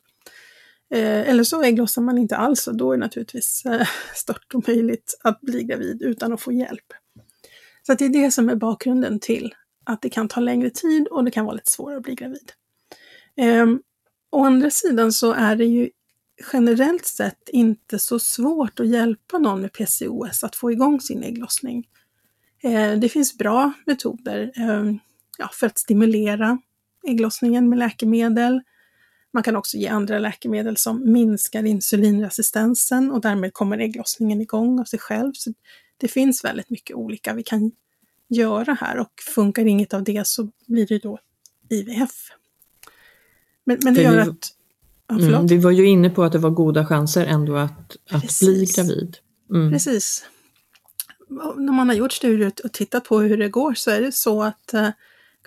Eh, 0.94 1.30
eller 1.30 1.44
så 1.44 1.64
ägglossar 1.64 2.02
man 2.02 2.18
inte 2.18 2.38
alls 2.38 2.68
och 2.68 2.76
då 2.78 2.92
är 2.92 2.98
det 2.98 3.04
naturligtvis 3.04 3.66
eh, 3.66 3.88
stört 4.16 4.54
omöjligt 4.54 5.20
att 5.24 5.42
bli 5.42 5.64
gravid 5.64 6.02
utan 6.02 6.34
att 6.34 6.42
få 6.42 6.52
hjälp. 6.52 6.94
Så 7.88 7.94
det 7.94 8.06
är 8.06 8.10
det 8.10 8.32
som 8.32 8.50
är 8.50 8.56
bakgrunden 8.56 9.20
till 9.20 9.56
att 9.86 10.02
det 10.02 10.10
kan 10.10 10.28
ta 10.28 10.40
längre 10.40 10.70
tid 10.70 11.08
och 11.08 11.24
det 11.24 11.32
kan 11.32 11.46
vara 11.46 11.56
lite 11.56 11.72
svårare 11.72 11.98
att 11.98 12.04
bli 12.04 12.16
gravid. 12.16 12.52
Eh, 13.38 13.68
å 14.32 14.44
andra 14.44 14.70
sidan 14.70 15.12
så 15.12 15.32
är 15.34 15.56
det 15.56 15.66
ju 15.66 15.90
generellt 16.54 17.06
sett 17.06 17.50
inte 17.50 18.00
så 18.00 18.20
svårt 18.20 18.80
att 18.80 18.88
hjälpa 18.88 19.38
någon 19.38 19.62
med 19.62 19.74
PCOS 19.74 20.44
att 20.44 20.56
få 20.56 20.72
igång 20.72 21.02
sin 21.02 21.24
ägglossning. 21.24 21.88
Eh, 22.64 23.00
det 23.00 23.10
finns 23.10 23.38
bra 23.38 23.74
metoder 23.86 24.52
eh, 24.56 24.94
ja, 25.38 25.50
för 25.54 25.68
att 25.68 25.78
stimulera 25.78 26.58
ägglossningen 27.08 27.70
med 27.70 27.80
läkemedel. 27.80 28.62
Man 29.34 29.44
kan 29.44 29.56
också 29.56 29.78
ge 29.78 29.88
andra 29.88 30.20
läkemedel 30.20 30.78
som 30.78 31.12
minskar 31.12 31.64
insulinresistensen 31.64 33.12
och 33.12 33.22
därmed 33.22 33.54
kommer 33.54 33.78
ägglossningen 33.78 34.42
igång 34.42 34.80
av 34.80 34.84
sig 34.84 35.00
själv. 35.00 35.32
Så 35.34 35.54
det 35.98 36.08
finns 36.08 36.44
väldigt 36.44 36.70
mycket 36.70 36.96
olika 36.96 37.34
vi 37.34 37.44
kan 37.44 37.72
göra 38.28 38.74
här 38.74 38.98
och 39.00 39.12
funkar 39.36 39.66
inget 39.66 39.94
av 39.94 40.04
det 40.04 40.28
så 40.28 40.50
blir 40.68 40.88
det 40.88 41.00
då 41.00 41.20
IVF. 41.70 42.30
Men, 43.64 43.78
men 43.84 43.94
det 43.94 44.02
gör 44.02 44.18
att... 44.18 44.50
Ja, 45.08 45.20
mm, 45.20 45.48
vi 45.48 45.58
var 45.58 45.72
ju 45.72 45.88
inne 45.88 46.10
på 46.10 46.24
att 46.24 46.32
det 46.32 46.38
var 46.38 46.50
goda 46.50 46.86
chanser 46.86 47.26
ändå 47.26 47.56
att, 47.56 47.98
att 48.10 48.40
bli 48.40 48.66
gravid. 48.76 49.18
Mm. 49.50 49.72
Precis. 49.72 50.26
När 51.58 51.74
man 51.74 51.90
har 51.90 51.96
gjort 51.96 52.12
studier 52.12 52.52
och 52.64 52.72
tittat 52.72 53.04
på 53.04 53.20
hur 53.20 53.38
det 53.38 53.50
går 53.50 53.74
så 53.74 53.92
är 53.92 54.02
det 54.02 54.12
så 54.12 54.44
att 54.44 54.74
eh, 54.74 54.90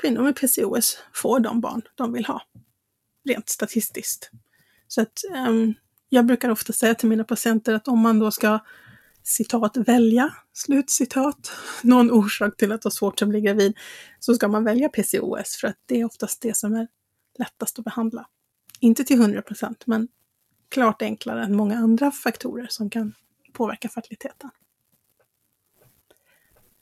kvinnor 0.01 0.23
med 0.23 0.37
PCOS 0.37 0.99
får 1.15 1.41
de 1.41 1.61
barn 1.61 1.83
de 1.95 2.13
vill 2.13 2.25
ha. 2.25 2.43
Rent 3.27 3.49
statistiskt. 3.49 4.31
Så 4.89 5.01
att 5.03 5.21
um, 5.49 5.75
jag 6.09 6.27
brukar 6.27 6.49
ofta 6.49 6.73
säga 6.73 6.95
till 6.95 7.09
mina 7.09 7.25
patienter 7.25 7.75
att 7.75 7.89
om 7.89 8.01
man 8.01 8.19
då 8.19 8.31
ska 8.31 8.59
citat 9.23 9.77
välja, 9.77 10.35
slutcitat, 10.53 11.53
någon 11.83 12.11
orsak 12.11 12.57
till 12.57 12.73
att 12.73 12.85
ha 12.85 12.91
svårt 12.91 13.23
att 13.23 13.29
bli 13.29 13.41
gravid, 13.41 13.77
så 14.21 14.35
ska 14.35 14.49
man 14.49 14.65
välja 14.65 14.89
PCOS 14.89 15.57
för 15.61 15.69
att 15.69 15.79
det 15.87 16.01
är 16.01 16.05
oftast 16.05 16.41
det 16.41 16.57
som 16.57 16.75
är 16.75 16.89
lättast 17.39 17.79
att 17.79 17.85
behandla. 17.85 18.27
Inte 18.81 19.05
till 19.05 19.21
100 19.21 19.43
procent, 19.43 19.83
men 19.87 20.09
klart 20.69 21.03
enklare 21.03 21.45
än 21.45 21.57
många 21.57 21.77
andra 21.77 22.11
faktorer 22.11 22.67
som 22.71 22.91
kan 22.91 23.15
påverka 23.53 23.89
fertiliteten. 23.89 24.51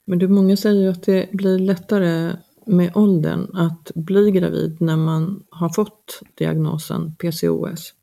Men 0.05 0.19
du, 0.19 0.27
många 0.27 0.57
säger 0.57 0.81
ju 0.81 0.89
att 0.89 1.03
det 1.03 1.31
blir 1.31 1.59
lättare 1.59 2.37
med 2.67 2.91
åldern 2.95 3.55
att 3.55 3.91
bli 3.95 4.31
gravid 4.31 4.77
när 4.81 4.97
man 4.97 5.43
har 5.49 5.69
fått 5.69 6.21
diagnosen 6.35 7.15
PCOS? 7.15 7.93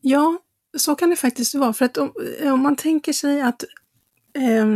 Ja, 0.00 0.38
så 0.78 0.94
kan 0.94 1.10
det 1.10 1.16
faktiskt 1.16 1.54
vara. 1.54 1.72
För 1.72 1.84
att 1.84 1.96
om, 1.96 2.12
eh, 2.40 2.52
om 2.52 2.60
man 2.60 2.76
tänker 2.76 3.12
sig 3.12 3.40
att 3.40 3.64
eh, 4.34 4.66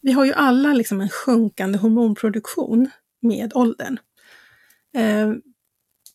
vi 0.00 0.12
har 0.12 0.24
ju 0.24 0.32
alla 0.32 0.72
liksom 0.72 1.00
en 1.00 1.08
sjunkande 1.08 1.78
hormonproduktion 1.78 2.90
med 3.22 3.52
åldern. 3.54 3.98
Eh, 4.96 5.32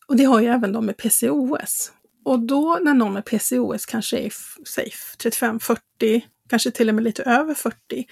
och 0.06 0.16
det 0.16 0.24
har 0.24 0.40
ju 0.40 0.46
även 0.46 0.72
de 0.72 0.86
med 0.86 0.96
PCOS. 0.96 1.92
Och 2.24 2.40
då 2.40 2.78
när 2.82 2.94
någon 2.94 3.12
med 3.12 3.24
PCOS 3.24 3.86
kanske 3.86 4.18
är 4.18 4.28
35-40, 4.28 6.22
kanske 6.48 6.70
till 6.70 6.88
och 6.88 6.94
med 6.94 7.04
lite 7.04 7.22
över 7.22 7.54
40, 7.54 8.06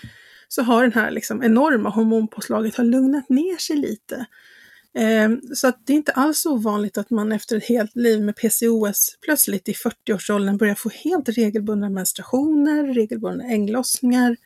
så 0.52 0.62
har 0.62 0.82
den 0.82 0.92
här 0.92 1.10
liksom 1.10 1.42
enorma 1.42 1.90
hormonpåslaget 1.90 2.74
har 2.74 2.84
lugnat 2.84 3.28
ner 3.28 3.56
sig 3.56 3.76
lite. 3.76 4.26
Ehm, 4.94 5.40
så 5.54 5.68
att 5.68 5.86
det 5.86 5.92
är 5.92 5.96
inte 5.96 6.12
alls 6.12 6.46
ovanligt 6.46 6.98
att 6.98 7.10
man 7.10 7.32
efter 7.32 7.56
ett 7.56 7.64
helt 7.64 7.96
liv 7.96 8.22
med 8.22 8.36
PCOS 8.36 9.18
plötsligt 9.20 9.68
i 9.68 9.72
40-årsåldern 9.72 10.56
börjar 10.56 10.74
få 10.74 10.88
helt 10.88 11.28
regelbundna 11.28 11.90
menstruationer, 11.90 12.94
regelbundna 12.94 13.44
ägglossningar 13.44 14.36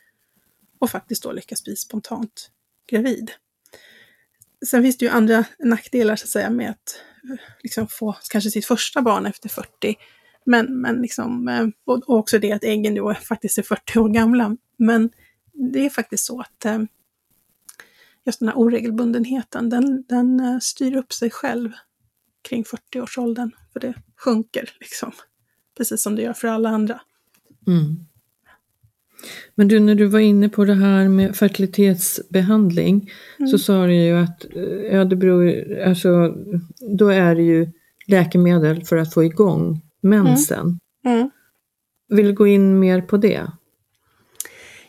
och 0.79 0.89
faktiskt 0.89 1.23
då 1.23 1.31
lyckas 1.31 1.63
bli 1.63 1.75
spontant 1.75 2.49
gravid. 2.89 3.31
Sen 4.65 4.83
finns 4.83 4.97
det 4.97 5.05
ju 5.05 5.11
andra 5.11 5.45
nackdelar 5.59 6.15
så 6.15 6.23
att 6.23 6.29
säga 6.29 6.49
med 6.49 6.69
att 6.69 7.01
eh, 7.23 7.39
liksom 7.63 7.87
få 7.87 8.15
kanske 8.31 8.51
sitt 8.51 8.65
första 8.65 9.01
barn 9.01 9.25
efter 9.25 9.49
40. 9.49 9.95
Men, 10.45 10.81
men 10.81 11.01
liksom, 11.01 11.47
eh, 11.47 11.67
och 11.85 12.09
också 12.09 12.39
det 12.39 12.51
att 12.51 12.63
äggen 12.63 12.95
då 12.95 13.13
faktiskt 13.13 13.57
är 13.57 13.63
40 13.63 13.99
år 13.99 14.09
gamla. 14.09 14.57
Men 14.77 15.09
det 15.55 15.85
är 15.85 15.89
faktiskt 15.89 16.25
så 16.25 16.39
att 16.39 16.65
eh, 16.65 16.79
just 18.25 18.39
den 18.39 18.49
här 18.49 18.55
oregelbundenheten, 18.55 19.69
den, 19.69 20.03
den 20.07 20.39
eh, 20.39 20.59
styr 20.59 20.95
upp 20.95 21.13
sig 21.13 21.31
själv 21.31 21.71
kring 22.49 22.63
40-årsåldern. 22.63 23.51
För 23.73 23.79
det 23.79 23.93
sjunker 24.17 24.69
liksom, 24.79 25.11
precis 25.77 26.01
som 26.01 26.15
det 26.15 26.21
gör 26.21 26.33
för 26.33 26.47
alla 26.47 26.69
andra. 26.69 27.01
Mm. 27.67 28.05
Men 29.55 29.67
du, 29.67 29.79
när 29.79 29.95
du 29.95 30.05
var 30.05 30.19
inne 30.19 30.49
på 30.49 30.65
det 30.65 30.73
här 30.73 31.09
med 31.09 31.35
fertilitetsbehandling 31.35 33.11
mm. 33.39 33.47
så 33.47 33.57
sa 33.57 33.85
du 33.85 33.93
ju 33.93 34.17
att 34.17 34.45
eh, 34.55 34.63
ja, 34.63 35.05
det 35.05 35.15
beror, 35.15 35.77
alltså, 35.79 36.35
då 36.97 37.09
är 37.09 37.35
det 37.35 37.43
ju 37.43 37.71
läkemedel 38.07 38.83
för 38.83 38.97
att 38.97 39.13
få 39.13 39.23
igång 39.23 39.81
mensen. 40.01 40.79
Mm. 41.05 41.17
Mm. 41.17 41.29
Vill 42.09 42.25
du 42.25 42.33
gå 42.33 42.47
in 42.47 42.79
mer 42.79 43.01
på 43.01 43.17
det? 43.17 43.47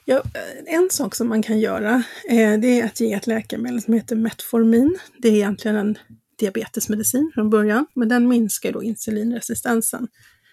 Ja, 0.08 0.16
eh, 0.34 0.74
en 0.74 0.90
sak 0.90 1.14
som 1.14 1.28
man 1.28 1.42
kan 1.42 1.60
göra 1.60 2.02
eh, 2.28 2.58
det 2.60 2.80
är 2.80 2.84
att 2.84 3.00
ge 3.00 3.12
ett 3.12 3.26
läkemedel 3.26 3.82
som 3.82 3.94
heter 3.94 4.16
Metformin. 4.16 4.98
Det 5.18 5.28
är 5.28 5.32
egentligen 5.32 5.76
en 5.76 5.98
diabetesmedicin 6.38 7.30
från 7.34 7.50
början, 7.50 7.86
men 7.94 8.08
den 8.08 8.28
minskar 8.28 8.72
då 8.72 8.82
insulinresistensen. 8.82 10.08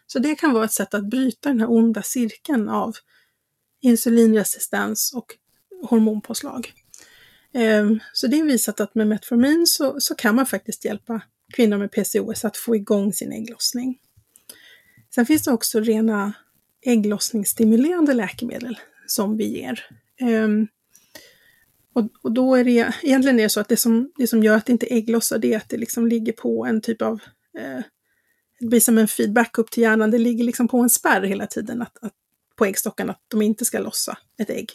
Så 0.07 0.19
det 0.19 0.35
kan 0.35 0.53
vara 0.53 0.65
ett 0.65 0.71
sätt 0.71 0.93
att 0.93 1.09
bryta 1.09 1.49
den 1.49 1.59
här 1.59 1.71
onda 1.71 2.01
cirkeln 2.01 2.69
av 2.69 2.93
insulinresistens 3.81 5.13
och 5.15 5.25
hormonpåslag. 5.89 6.73
Eh, 7.53 7.89
så 8.13 8.27
det 8.27 8.39
är 8.39 8.43
visat 8.43 8.79
att 8.79 8.95
med 8.95 9.07
Metformin 9.07 9.67
så, 9.67 9.95
så 9.99 10.15
kan 10.15 10.35
man 10.35 10.45
faktiskt 10.45 10.85
hjälpa 10.85 11.21
kvinnor 11.53 11.77
med 11.77 11.91
PCOS 11.91 12.45
att 12.45 12.57
få 12.57 12.75
igång 12.75 13.13
sin 13.13 13.31
ägglossning. 13.31 13.97
Sen 15.15 15.25
finns 15.25 15.43
det 15.43 15.51
också 15.51 15.79
rena 15.79 16.33
ägglossningsstimulerande 16.85 18.13
läkemedel 18.13 18.77
som 19.13 19.37
vi 19.37 19.59
ger. 19.59 19.85
Um, 20.21 20.67
och, 21.93 22.09
och, 22.21 22.31
då 22.31 22.55
är 22.55 22.63
det 22.63 22.93
egentligen 23.01 23.39
är 23.39 23.43
det 23.43 23.49
så 23.49 23.59
att 23.59 23.69
det 23.69 23.77
som, 23.77 24.11
det 24.17 24.27
som 24.27 24.43
gör 24.43 24.57
att 24.57 24.65
det 24.65 24.71
inte 24.71 24.85
ägglossar 24.85 25.37
det 25.37 25.53
är 25.53 25.57
att 25.57 25.69
det 25.69 25.77
liksom 25.77 26.07
ligger 26.07 26.33
på 26.33 26.65
en 26.65 26.81
typ 26.81 27.01
av, 27.01 27.21
eh, 27.57 27.83
det 28.59 28.67
blir 28.67 28.79
som 28.79 28.97
en 28.97 29.07
feedback 29.07 29.57
upp 29.57 29.71
till 29.71 29.83
hjärnan, 29.83 30.11
det 30.11 30.17
ligger 30.17 30.43
liksom 30.43 30.67
på 30.67 30.77
en 30.77 30.89
spärr 30.89 31.21
hela 31.21 31.47
tiden 31.47 31.81
att, 31.81 31.97
att, 32.01 32.13
på 32.55 32.65
äggstockarna 32.65 33.13
att 33.13 33.21
de 33.27 33.41
inte 33.41 33.65
ska 33.65 33.79
lossa 33.79 34.17
ett 34.37 34.49
ägg. 34.49 34.71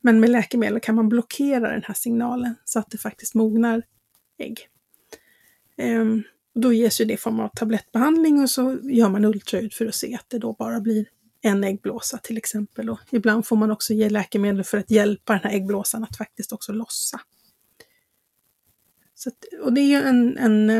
Men 0.00 0.20
med 0.20 0.30
läkemedel 0.30 0.80
kan 0.80 0.94
man 0.94 1.08
blockera 1.08 1.70
den 1.70 1.82
här 1.84 1.94
signalen 1.94 2.54
så 2.64 2.78
att 2.78 2.90
det 2.90 2.98
faktiskt 2.98 3.34
mognar 3.34 3.82
ägg. 4.38 4.68
Um, 5.82 6.22
då 6.54 6.72
ges 6.72 7.00
ju 7.00 7.04
det 7.04 7.14
i 7.14 7.16
form 7.16 7.40
av 7.40 7.48
tablettbehandling 7.48 8.42
och 8.42 8.50
så 8.50 8.78
gör 8.82 9.08
man 9.08 9.24
ultraljud 9.24 9.72
för 9.72 9.86
att 9.86 9.94
se 9.94 10.14
att 10.14 10.30
det 10.30 10.38
då 10.38 10.52
bara 10.52 10.80
blir 10.80 11.06
en 11.42 11.64
äggblåsa 11.64 12.18
till 12.18 12.36
exempel. 12.36 12.90
Och 12.90 13.00
ibland 13.10 13.46
får 13.46 13.56
man 13.56 13.70
också 13.70 13.92
ge 13.92 14.08
läkemedel 14.08 14.64
för 14.64 14.78
att 14.78 14.90
hjälpa 14.90 15.32
den 15.32 15.42
här 15.42 15.56
äggblåsan 15.56 16.04
att 16.04 16.16
faktiskt 16.16 16.52
också 16.52 16.72
lossa. 16.72 17.20
Så 19.14 19.28
att, 19.28 19.36
och 19.62 19.72
det 19.72 19.80
är 19.80 20.02
en, 20.02 20.38
en, 20.38 20.70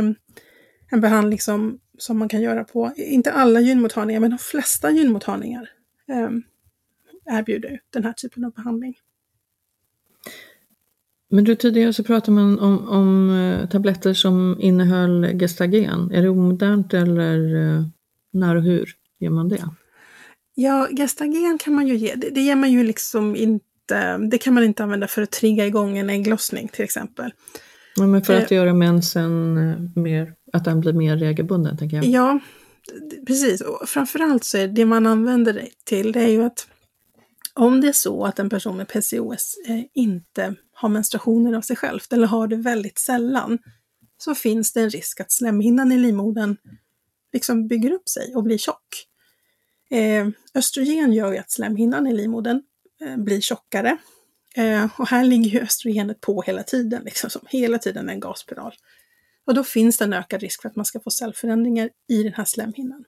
en 0.91 1.01
behandling 1.01 1.41
som, 1.41 1.79
som 1.99 2.19
man 2.19 2.29
kan 2.29 2.43
göra 2.43 2.65
på, 2.65 2.93
inte 2.97 3.33
alla 3.33 3.61
gynmottagningar, 3.61 4.21
men 4.21 4.31
de 4.31 4.39
flesta 4.39 4.91
gynmottagningar 4.91 5.71
eh, 6.09 6.31
erbjuder 7.39 7.81
den 7.91 8.05
här 8.05 8.13
typen 8.13 8.45
av 8.45 8.53
behandling. 8.53 8.95
Men 11.31 11.45
du, 11.45 11.55
tidigare 11.55 11.93
så 11.93 12.05
pratade 12.05 12.33
man 12.33 12.59
om, 12.59 12.89
om 12.89 13.31
eh, 13.31 13.69
tabletter 13.69 14.15
som 14.15 14.57
innehöll 14.61 15.39
gestagen. 15.39 16.11
Är 16.11 16.23
det 16.23 16.29
omodernt 16.29 16.95
eller 16.95 17.57
eh, 17.57 17.85
när 18.31 18.57
och 18.57 18.63
hur 18.63 18.91
gör 19.19 19.31
man 19.31 19.49
det? 19.49 19.65
Ja, 20.55 20.89
gestagen 20.91 21.59
kan 21.59 21.75
man 21.75 21.87
ju 21.87 21.97
ge. 21.97 22.15
Det, 22.15 22.31
det 22.31 22.41
ger 22.41 22.57
man 22.57 22.73
ju 22.73 22.85
liksom 22.85 23.37
inte, 23.37 24.19
det 24.19 24.39
kan 24.39 24.55
man 24.55 24.65
inte 24.65 24.83
använda 24.83 25.07
för 25.07 25.23
att 25.23 25.31
trigga 25.31 25.67
igång 25.67 25.99
en 25.99 26.11
ägglossning 26.11 26.69
till 26.69 26.85
exempel. 26.85 27.33
Ja, 27.97 28.07
men 28.07 28.23
för 28.23 28.37
att 28.37 28.51
eh, 28.51 28.57
göra 28.57 28.75
mensen 28.75 29.57
eh, 29.57 30.03
mer, 30.03 30.35
att 30.53 30.65
den 30.65 30.81
blir 30.81 30.93
mer 30.93 31.17
regelbunden, 31.17 31.77
tänker 31.77 31.97
jag. 31.97 32.05
Ja, 32.05 32.41
precis. 33.27 33.61
Och 33.61 33.89
framförallt 33.89 34.45
så 34.45 34.59
är 34.59 34.69
det 34.69 34.85
man 34.85 35.07
använder 35.07 35.53
det 35.53 35.69
till, 35.85 36.13
det 36.13 36.21
är 36.21 36.29
ju 36.29 36.43
att 36.43 36.67
om 37.55 37.81
det 37.81 37.89
är 37.89 37.93
så 37.93 38.25
att 38.25 38.39
en 38.39 38.51
person 38.51 38.77
med 38.77 38.89
PCOS 38.89 39.55
eh, 39.69 39.81
inte 39.95 40.55
har 40.75 40.89
menstruationer 40.89 41.53
av 41.53 41.61
sig 41.61 41.77
självt 41.77 42.13
eller 42.13 42.27
har 42.27 42.47
det 42.47 42.57
väldigt 42.57 42.99
sällan, 42.99 43.59
så 44.19 44.35
finns 44.35 44.73
det 44.73 44.81
en 44.81 44.91
risk 44.91 45.21
att 45.21 45.33
slemhinnan 45.33 45.93
i 45.93 45.99
livmodern 45.99 46.57
liksom 47.33 47.69
bygger 47.69 47.93
upp 47.93 48.09
sig 48.09 48.35
och 48.35 48.43
blir 48.43 48.59
tjock. 48.59 49.07
Eh, 49.93 50.29
östrogen 50.55 51.13
gör 51.13 51.33
ju 51.33 51.39
att 51.39 51.51
slemhinnan 51.51 52.07
i 52.07 52.13
livmodern 52.13 52.63
eh, 53.01 53.17
blir 53.17 53.41
tjockare. 53.41 53.97
Eh, 54.55 55.01
och 55.01 55.09
här 55.09 55.25
ligger 55.25 55.51
ju 55.51 55.61
östrogenet 55.61 56.21
på 56.21 56.43
hela 56.43 56.63
tiden, 56.63 57.03
liksom 57.05 57.31
som 57.31 57.43
hela 57.49 57.79
tiden 57.79 58.09
en 58.09 58.21
gasspiral. 58.21 58.75
Och 59.47 59.55
då 59.55 59.65
finns 59.65 59.99
det 59.99 60.05
en 60.05 60.13
ökad 60.13 60.41
risk 60.41 60.63
för 60.63 60.69
att 60.69 60.77
man 60.77 60.85
ska 60.85 61.01
få 61.01 61.11
cellförändringar 61.11 61.91
i 62.09 62.23
den 62.23 62.33
här 62.33 62.45
slemhinnan. 62.45 63.05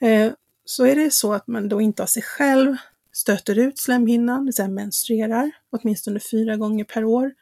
Eh, 0.00 0.32
så 0.64 0.86
är 0.86 0.96
det 0.96 1.12
så 1.12 1.32
att 1.32 1.46
man 1.46 1.68
då 1.68 1.80
inte 1.80 2.02
av 2.02 2.06
sig 2.06 2.22
själv 2.22 2.76
stöter 3.12 3.58
ut 3.58 3.78
slemhinnan, 3.78 4.40
det 4.40 4.44
vill 4.44 4.54
säga 4.54 4.68
menstruerar, 4.68 5.50
åtminstone 5.70 6.20
fyra 6.20 6.56
gånger 6.56 6.84
per 6.84 7.04
år, 7.04 7.34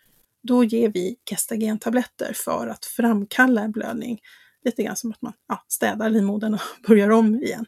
då 0.42 0.64
ger 0.64 0.88
vi 0.88 1.16
gestagentabletter 1.30 2.32
för 2.34 2.66
att 2.66 2.84
framkalla 2.84 3.62
en 3.62 3.72
blödning 3.72 4.20
lite 4.64 4.82
grann 4.82 4.96
som 4.96 5.10
att 5.10 5.22
man 5.22 5.32
ja, 5.48 5.64
städar 5.68 6.10
livmodern 6.10 6.54
och 6.54 6.60
börjar 6.88 7.10
om 7.10 7.42
igen. 7.42 7.66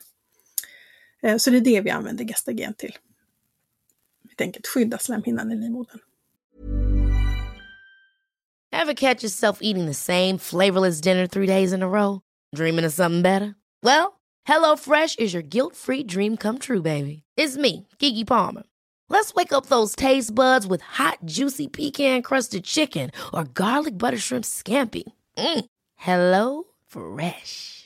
Eh, 1.26 1.36
så 1.36 1.50
det 1.50 1.56
är 1.56 1.60
det 1.60 1.80
vi 1.80 1.90
använder 1.90 2.24
gestagen 2.24 2.74
till. 2.74 2.96
Helt 4.28 4.40
enkelt 4.40 4.66
skydda 4.66 4.98
slemhinnan 4.98 5.52
i 5.52 5.56
livmodern. 5.56 6.00
Have 8.72 8.94
catch 8.94 9.22
yourself 9.22 9.58
eating 9.62 9.86
the 9.86 9.94
same 9.94 10.38
flavorless 10.38 11.00
dinner 11.00 11.26
three 11.26 11.46
days 11.46 11.72
in 11.72 11.82
a 11.82 11.88
row? 11.88 12.20
Dreaming 12.56 12.84
of 12.84 12.92
something 12.92 13.22
better? 13.22 13.54
Well, 13.82 14.12
hello 14.44 14.76
fresh 14.76 15.16
is 15.18 15.34
your 15.34 15.42
guilt 15.42 15.74
free 15.76 16.04
dream 16.04 16.36
come 16.36 16.58
true 16.58 16.82
baby. 16.82 17.22
It's 17.36 17.56
me, 17.56 17.86
Gigi 17.98 18.24
Palmer. 18.24 18.62
Let's 19.08 19.34
wake 19.34 19.52
up 19.52 19.66
those 19.66 19.96
taste 19.96 20.34
buds 20.34 20.66
with 20.66 20.82
hot, 20.82 21.18
juicy 21.24 21.68
pecan 21.68 22.22
crusted 22.22 22.64
chicken 22.64 23.10
or 23.32 23.44
garlic 23.44 23.96
butter 23.96 24.18
shrimp 24.18 24.44
scampi. 24.44 25.04
Mm. 25.38 25.64
Hello 25.96 26.64
Fresh. 26.86 27.85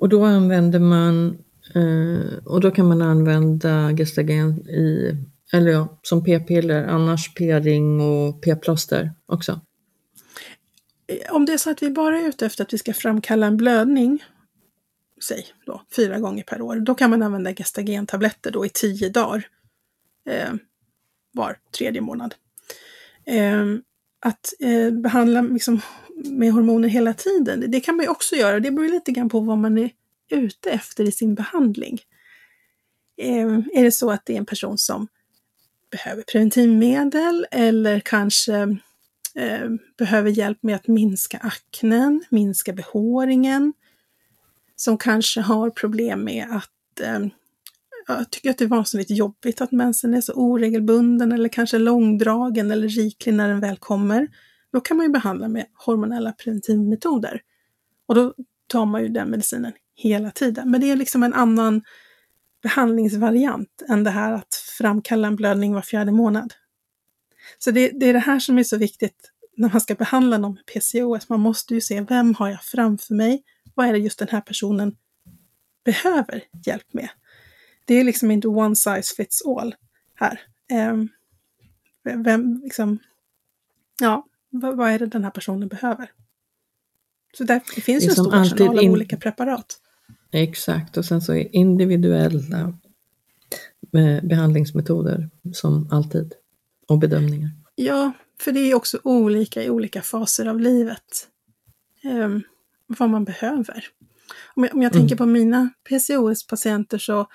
Och 0.00 0.08
då 0.08 0.24
använder 0.24 0.78
man, 0.78 1.38
eh, 1.74 2.44
och 2.44 2.60
då 2.60 2.70
kan 2.70 2.88
man 2.88 3.02
använda 3.02 3.92
gestagen 3.92 4.68
i, 4.68 5.16
eller 5.52 5.70
ja, 5.70 6.00
som 6.02 6.24
p-piller, 6.24 6.84
annars 6.84 7.34
p-ring 7.34 8.00
och 8.00 8.42
p-plåster 8.42 9.12
också. 9.26 9.60
Eh, 11.06 11.34
om 11.34 11.46
det 11.46 11.52
är 11.52 11.58
så 11.58 11.70
att 11.70 11.82
vi 11.82 11.90
bara 11.90 12.18
är 12.18 12.28
ute 12.28 12.46
efter 12.46 12.64
att 12.64 12.72
vi 12.72 12.78
ska 12.78 12.92
framkalla 12.92 13.46
en 13.46 13.56
blödning, 13.56 14.24
säg 15.28 15.46
då 15.66 15.82
fyra 15.96 16.18
gånger 16.18 16.42
per 16.42 16.62
år, 16.62 16.76
då 16.76 16.94
kan 16.94 17.10
man 17.10 17.22
använda 17.22 17.54
gestagentabletter 17.54 18.50
då 18.50 18.66
i 18.66 18.68
tio 18.68 19.08
dagar 19.08 19.46
eh, 20.28 20.52
var 21.32 21.58
tredje 21.78 22.00
månad. 22.00 22.34
Eh, 23.26 23.64
att 24.20 24.52
eh, 24.60 24.90
behandla 24.90 25.42
liksom, 25.42 25.80
med 26.24 26.52
hormoner 26.52 26.88
hela 26.88 27.14
tiden, 27.14 27.64
det 27.68 27.80
kan 27.80 27.96
man 27.96 28.04
ju 28.04 28.10
också 28.10 28.36
göra. 28.36 28.60
Det 28.60 28.70
beror 28.70 28.88
lite 28.88 29.12
grann 29.12 29.28
på 29.28 29.40
vad 29.40 29.58
man 29.58 29.78
är 29.78 29.90
ute 30.30 30.70
efter 30.70 31.04
i 31.04 31.12
sin 31.12 31.34
behandling. 31.34 32.00
Eh, 33.22 33.58
är 33.72 33.84
det 33.84 33.92
så 33.92 34.10
att 34.10 34.26
det 34.26 34.32
är 34.32 34.38
en 34.38 34.46
person 34.46 34.78
som 34.78 35.08
behöver 35.90 36.22
preventivmedel 36.22 37.46
eller 37.50 38.00
kanske 38.00 38.78
eh, 39.34 39.68
behöver 39.98 40.30
hjälp 40.30 40.62
med 40.62 40.76
att 40.76 40.88
minska 40.88 41.38
aknen, 41.38 42.24
minska 42.30 42.72
behåringen, 42.72 43.72
som 44.76 44.98
kanske 44.98 45.40
har 45.40 45.70
problem 45.70 46.24
med 46.24 46.46
att 46.50 47.00
eh, 47.00 47.26
jag 48.06 48.30
tycker 48.30 48.50
att 48.50 48.58
det 48.58 48.64
är 48.64 48.68
vansinnigt 48.68 49.10
jobbigt 49.10 49.60
att 49.60 49.72
mensen 49.72 50.14
är 50.14 50.20
så 50.20 50.32
oregelbunden 50.32 51.32
eller 51.32 51.48
kanske 51.48 51.78
långdragen 51.78 52.70
eller 52.70 52.88
riklig 52.88 53.34
när 53.34 53.48
den 53.48 53.60
väl 53.60 53.76
kommer. 53.76 54.28
Då 54.72 54.80
kan 54.80 54.96
man 54.96 55.06
ju 55.06 55.12
behandla 55.12 55.48
med 55.48 55.66
hormonella 55.74 56.32
preventivmetoder. 56.32 57.42
Och 58.06 58.14
då 58.14 58.34
tar 58.66 58.86
man 58.86 59.02
ju 59.02 59.08
den 59.08 59.30
medicinen 59.30 59.72
hela 59.94 60.30
tiden. 60.30 60.70
Men 60.70 60.80
det 60.80 60.90
är 60.90 60.96
liksom 60.96 61.22
en 61.22 61.34
annan 61.34 61.82
behandlingsvariant 62.62 63.82
än 63.88 64.04
det 64.04 64.10
här 64.10 64.32
att 64.32 64.54
framkalla 64.78 65.28
en 65.28 65.36
blödning 65.36 65.74
var 65.74 65.82
fjärde 65.82 66.12
månad. 66.12 66.54
Så 67.58 67.70
det, 67.70 67.90
det 68.00 68.06
är 68.06 68.12
det 68.12 68.18
här 68.18 68.38
som 68.38 68.58
är 68.58 68.62
så 68.62 68.76
viktigt 68.76 69.32
när 69.56 69.68
man 69.68 69.80
ska 69.80 69.94
behandla 69.94 70.38
någon 70.38 70.54
med 70.54 70.66
PCOS. 70.66 71.28
Man 71.28 71.40
måste 71.40 71.74
ju 71.74 71.80
se 71.80 72.00
vem 72.00 72.34
har 72.34 72.48
jag 72.48 72.62
framför 72.62 73.14
mig? 73.14 73.42
Vad 73.74 73.88
är 73.88 73.92
det 73.92 73.98
just 73.98 74.18
den 74.18 74.28
här 74.28 74.40
personen 74.40 74.96
behöver 75.84 76.44
hjälp 76.66 76.92
med? 76.92 77.08
Det 77.84 77.94
är 77.94 78.04
liksom 78.04 78.30
inte 78.30 78.48
one 78.48 78.76
size 78.76 79.14
fits 79.16 79.42
all 79.46 79.74
här. 80.14 80.40
Um, 80.90 81.08
vem, 82.04 82.60
liksom, 82.64 82.98
ja, 84.00 84.26
vad, 84.50 84.76
vad, 84.76 84.90
är 84.90 84.98
det 84.98 85.06
den 85.06 85.24
här 85.24 85.30
personen 85.30 85.68
behöver? 85.68 86.10
Så 87.38 87.44
där, 87.44 87.60
det 87.74 87.80
finns 87.80 88.04
det 88.04 88.06
ju 88.06 88.10
en 88.10 88.14
stor 88.14 88.34
arsenal 88.34 88.78
av 88.78 88.84
olika 88.84 89.16
preparat. 89.16 89.80
Exakt, 90.32 90.96
och 90.96 91.04
sen 91.04 91.22
så 91.22 91.34
är 91.34 91.56
individuella 91.56 92.74
behandlingsmetoder 94.22 95.30
som 95.52 95.88
alltid 95.92 96.34
och 96.88 96.98
bedömningar. 96.98 97.50
Ja, 97.74 98.12
för 98.40 98.52
det 98.52 98.60
är 98.60 98.74
också 98.74 99.00
olika 99.04 99.62
i 99.62 99.70
olika 99.70 100.02
faser 100.02 100.46
av 100.46 100.60
livet. 100.60 101.28
Um, 102.04 102.42
vad 102.86 103.10
man 103.10 103.24
behöver. 103.24 103.84
Om 104.54 104.64
jag, 104.64 104.74
om 104.74 104.82
jag 104.82 104.92
mm. 104.92 105.00
tänker 105.00 105.16
på 105.16 105.26
mina 105.26 105.70
PCOS-patienter 105.88 106.98
så 106.98 107.26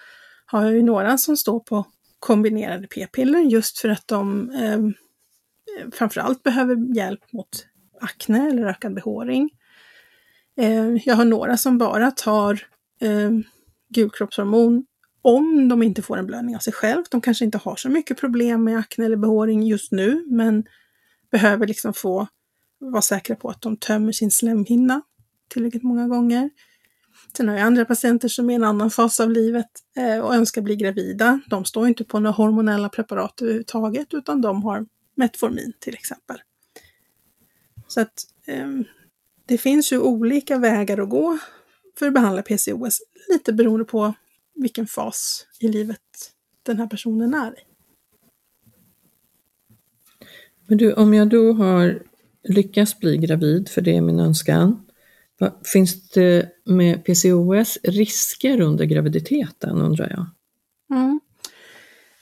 har 0.45 0.63
jag 0.63 0.73
ju 0.73 0.83
några 0.83 1.17
som 1.17 1.37
står 1.37 1.59
på 1.59 1.85
kombinerade 2.19 2.87
p-piller 2.87 3.39
just 3.39 3.79
för 3.79 3.89
att 3.89 4.07
de 4.07 4.49
eh, 4.49 4.79
framförallt 5.93 6.43
behöver 6.43 6.95
hjälp 6.95 7.33
mot 7.33 7.67
akne 8.01 8.47
eller 8.47 8.65
ökad 8.65 8.93
behåring. 8.93 9.49
Eh, 10.57 10.95
jag 11.05 11.15
har 11.15 11.25
några 11.25 11.57
som 11.57 11.77
bara 11.77 12.11
tar 12.11 12.53
eh, 13.01 13.31
gulkroppshormon 13.89 14.85
om 15.21 15.69
de 15.69 15.83
inte 15.83 16.01
får 16.01 16.17
en 16.17 16.25
blödning 16.25 16.55
av 16.55 16.59
sig 16.59 16.73
själv. 16.73 17.03
De 17.11 17.21
kanske 17.21 17.45
inte 17.45 17.57
har 17.57 17.75
så 17.75 17.89
mycket 17.89 18.19
problem 18.19 18.63
med 18.63 18.77
akne 18.77 19.05
eller 19.05 19.17
behåring 19.17 19.63
just 19.63 19.91
nu, 19.91 20.25
men 20.27 20.63
behöver 21.31 21.67
liksom 21.67 21.93
få 21.93 22.27
vara 22.79 23.01
säkra 23.01 23.35
på 23.35 23.49
att 23.49 23.61
de 23.61 23.77
tömmer 23.77 24.11
sin 24.11 24.31
slemhinna 24.31 25.01
tillräckligt 25.49 25.83
många 25.83 26.07
gånger. 26.07 26.49
Sen 27.37 27.47
har 27.47 27.55
jag 27.55 27.65
andra 27.65 27.85
patienter 27.85 28.27
som 28.27 28.49
är 28.49 28.53
i 28.53 28.55
en 28.55 28.63
annan 28.63 28.91
fas 28.91 29.19
av 29.19 29.31
livet 29.31 29.69
eh, 29.97 30.19
och 30.19 30.35
önskar 30.35 30.61
bli 30.61 30.75
gravida. 30.75 31.39
De 31.49 31.65
står 31.65 31.87
inte 31.87 32.03
på 32.03 32.19
några 32.19 32.35
hormonella 32.35 32.89
preparat 32.89 33.41
överhuvudtaget 33.41 34.13
utan 34.13 34.41
de 34.41 34.63
har 34.63 34.85
Metformin 35.15 35.73
till 35.79 35.93
exempel. 35.93 36.37
Så 37.87 38.01
att 38.01 38.27
eh, 38.45 38.67
det 39.45 39.57
finns 39.57 39.93
ju 39.93 39.99
olika 39.99 40.57
vägar 40.57 40.97
att 40.97 41.09
gå 41.09 41.37
för 41.99 42.07
att 42.07 42.13
behandla 42.13 42.41
PCOS, 42.41 43.01
lite 43.29 43.53
beroende 43.53 43.85
på 43.85 44.13
vilken 44.53 44.87
fas 44.87 45.47
i 45.59 45.67
livet 45.67 46.01
den 46.63 46.77
här 46.77 46.87
personen 46.87 47.33
är 47.33 47.51
i. 47.51 47.63
Men 50.67 50.77
du, 50.77 50.93
om 50.93 51.13
jag 51.13 51.29
då 51.29 51.53
har 51.53 52.03
lyckats 52.43 52.99
bli 52.99 53.17
gravid, 53.17 53.69
för 53.69 53.81
det 53.81 53.97
är 53.97 54.01
min 54.01 54.19
önskan, 54.19 54.85
Finns 55.73 56.09
det 56.09 56.51
med 56.65 57.05
PCOS 57.05 57.77
risker 57.83 58.61
under 58.61 58.85
graviditeten 58.85 59.81
undrar 59.81 60.09
jag? 60.09 60.25
Mm. 60.97 61.19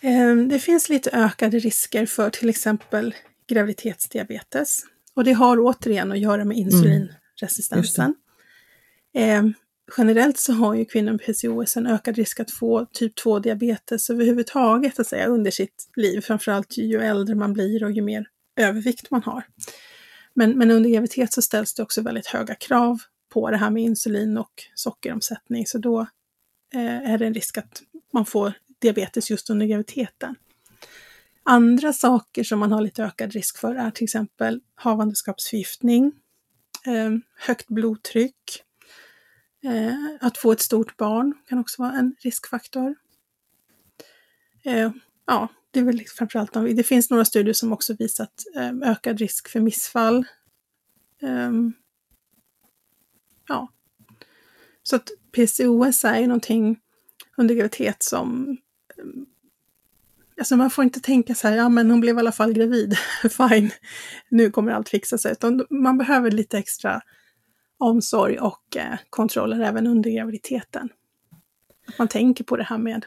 Ehm, 0.03 0.49
det 0.49 0.59
finns 0.59 0.89
lite 0.89 1.09
ökade 1.13 1.59
risker 1.59 2.05
för 2.05 2.29
till 2.29 2.49
exempel 2.49 3.15
graviditetsdiabetes. 3.47 4.79
Och 5.15 5.23
det 5.23 5.33
har 5.33 5.57
återigen 5.59 6.11
att 6.11 6.19
göra 6.19 6.45
med 6.45 6.57
insulinresistensen. 6.57 8.15
Mm. 9.15 9.53
generellt 9.97 10.39
så 10.39 10.53
har 10.53 10.75
ju 10.75 10.85
kvinnor 10.85 11.11
med 11.11 11.21
PCOS 11.21 11.77
en 11.77 11.87
ökad 11.87 12.15
risk 12.15 12.39
att 12.39 12.51
få 12.51 12.85
typ 12.85 13.19
2-diabetes 13.19 14.09
överhuvudtaget 14.09 14.99
att 14.99 15.07
säga, 15.07 15.25
under 15.25 15.51
sitt 15.51 15.89
liv, 15.95 16.21
framförallt 16.21 16.77
ju 16.77 17.01
äldre 17.01 17.35
man 17.35 17.53
blir 17.53 17.83
och 17.83 17.91
ju 17.91 18.01
mer 18.01 18.27
övervikt 18.55 19.11
man 19.11 19.23
har. 19.23 19.43
Men, 20.33 20.57
men 20.57 20.71
under 20.71 20.89
graviditet 20.89 21.33
så 21.33 21.41
ställs 21.41 21.73
det 21.73 21.83
också 21.83 22.01
väldigt 22.01 22.27
höga 22.27 22.55
krav 22.55 22.99
på 23.33 23.49
det 23.49 23.57
här 23.57 23.69
med 23.69 23.83
insulin 23.83 24.37
och 24.37 24.53
sockeromsättning, 24.75 25.65
så 25.65 25.77
då 25.77 25.99
eh, 26.73 27.11
är 27.11 27.17
det 27.17 27.25
en 27.25 27.33
risk 27.33 27.57
att 27.57 27.81
man 28.13 28.25
får 28.25 28.53
diabetes 28.83 29.29
just 29.29 29.49
under 29.49 29.65
graviditeten. 29.65 30.35
Andra 31.43 31.93
saker 31.93 32.43
som 32.43 32.59
man 32.59 32.71
har 32.71 32.81
lite 32.81 33.03
ökad 33.03 33.33
risk 33.33 33.57
för 33.57 33.75
är 33.75 33.91
till 33.91 34.03
exempel 34.03 34.61
havandeskapsförgiftning, 34.75 36.11
ehm, 36.85 37.21
högt 37.35 37.67
blodtryck, 37.67 38.63
eh, 39.63 39.95
att 40.21 40.37
få 40.37 40.51
ett 40.51 40.61
stort 40.61 40.97
barn 40.97 41.33
kan 41.47 41.59
också 41.59 41.81
vara 41.81 41.93
en 41.93 42.15
riskfaktor. 42.19 42.95
Eh, 44.63 44.91
ja, 45.25 45.47
det 45.71 45.79
är 45.79 45.83
väl 45.83 46.03
framförallt 46.07 46.53
det 46.53 46.83
finns 46.83 47.09
några 47.09 47.25
studier 47.25 47.53
som 47.53 47.73
också 47.73 47.93
visat 47.93 48.43
ehm, 48.55 48.83
ökad 48.83 49.19
risk 49.19 49.49
för 49.49 49.59
missfall. 49.59 50.25
Ehm, 51.21 51.73
ja. 53.47 53.71
Så 54.83 54.95
att 54.95 55.09
PCOS 55.31 56.05
är 56.05 56.19
ju 56.19 56.27
någonting 56.27 56.79
under 57.37 57.55
graviditet 57.55 58.03
som 58.03 58.57
Alltså 60.37 60.55
man 60.55 60.69
får 60.69 60.83
inte 60.83 60.99
tänka 60.99 61.35
så 61.35 61.47
här, 61.47 61.57
ja 61.57 61.69
men 61.69 61.91
hon 61.91 62.01
blev 62.01 62.15
i 62.15 62.19
alla 62.19 62.31
fall 62.31 62.53
gravid, 62.53 62.97
fine, 63.49 63.71
nu 64.29 64.51
kommer 64.51 64.71
allt 64.71 64.89
fixa 64.89 65.17
sig. 65.17 65.31
Utan 65.31 65.65
man 65.69 65.97
behöver 65.97 66.31
lite 66.31 66.57
extra 66.57 67.01
omsorg 67.77 68.39
och 68.39 68.77
eh, 68.77 68.97
kontroller 69.09 69.59
även 69.59 69.87
under 69.87 70.11
graviditeten. 70.11 70.89
Att 71.87 71.97
man 71.97 72.07
tänker 72.07 72.43
på 72.43 72.57
det 72.57 72.63
här 72.63 72.77
med 72.77 73.05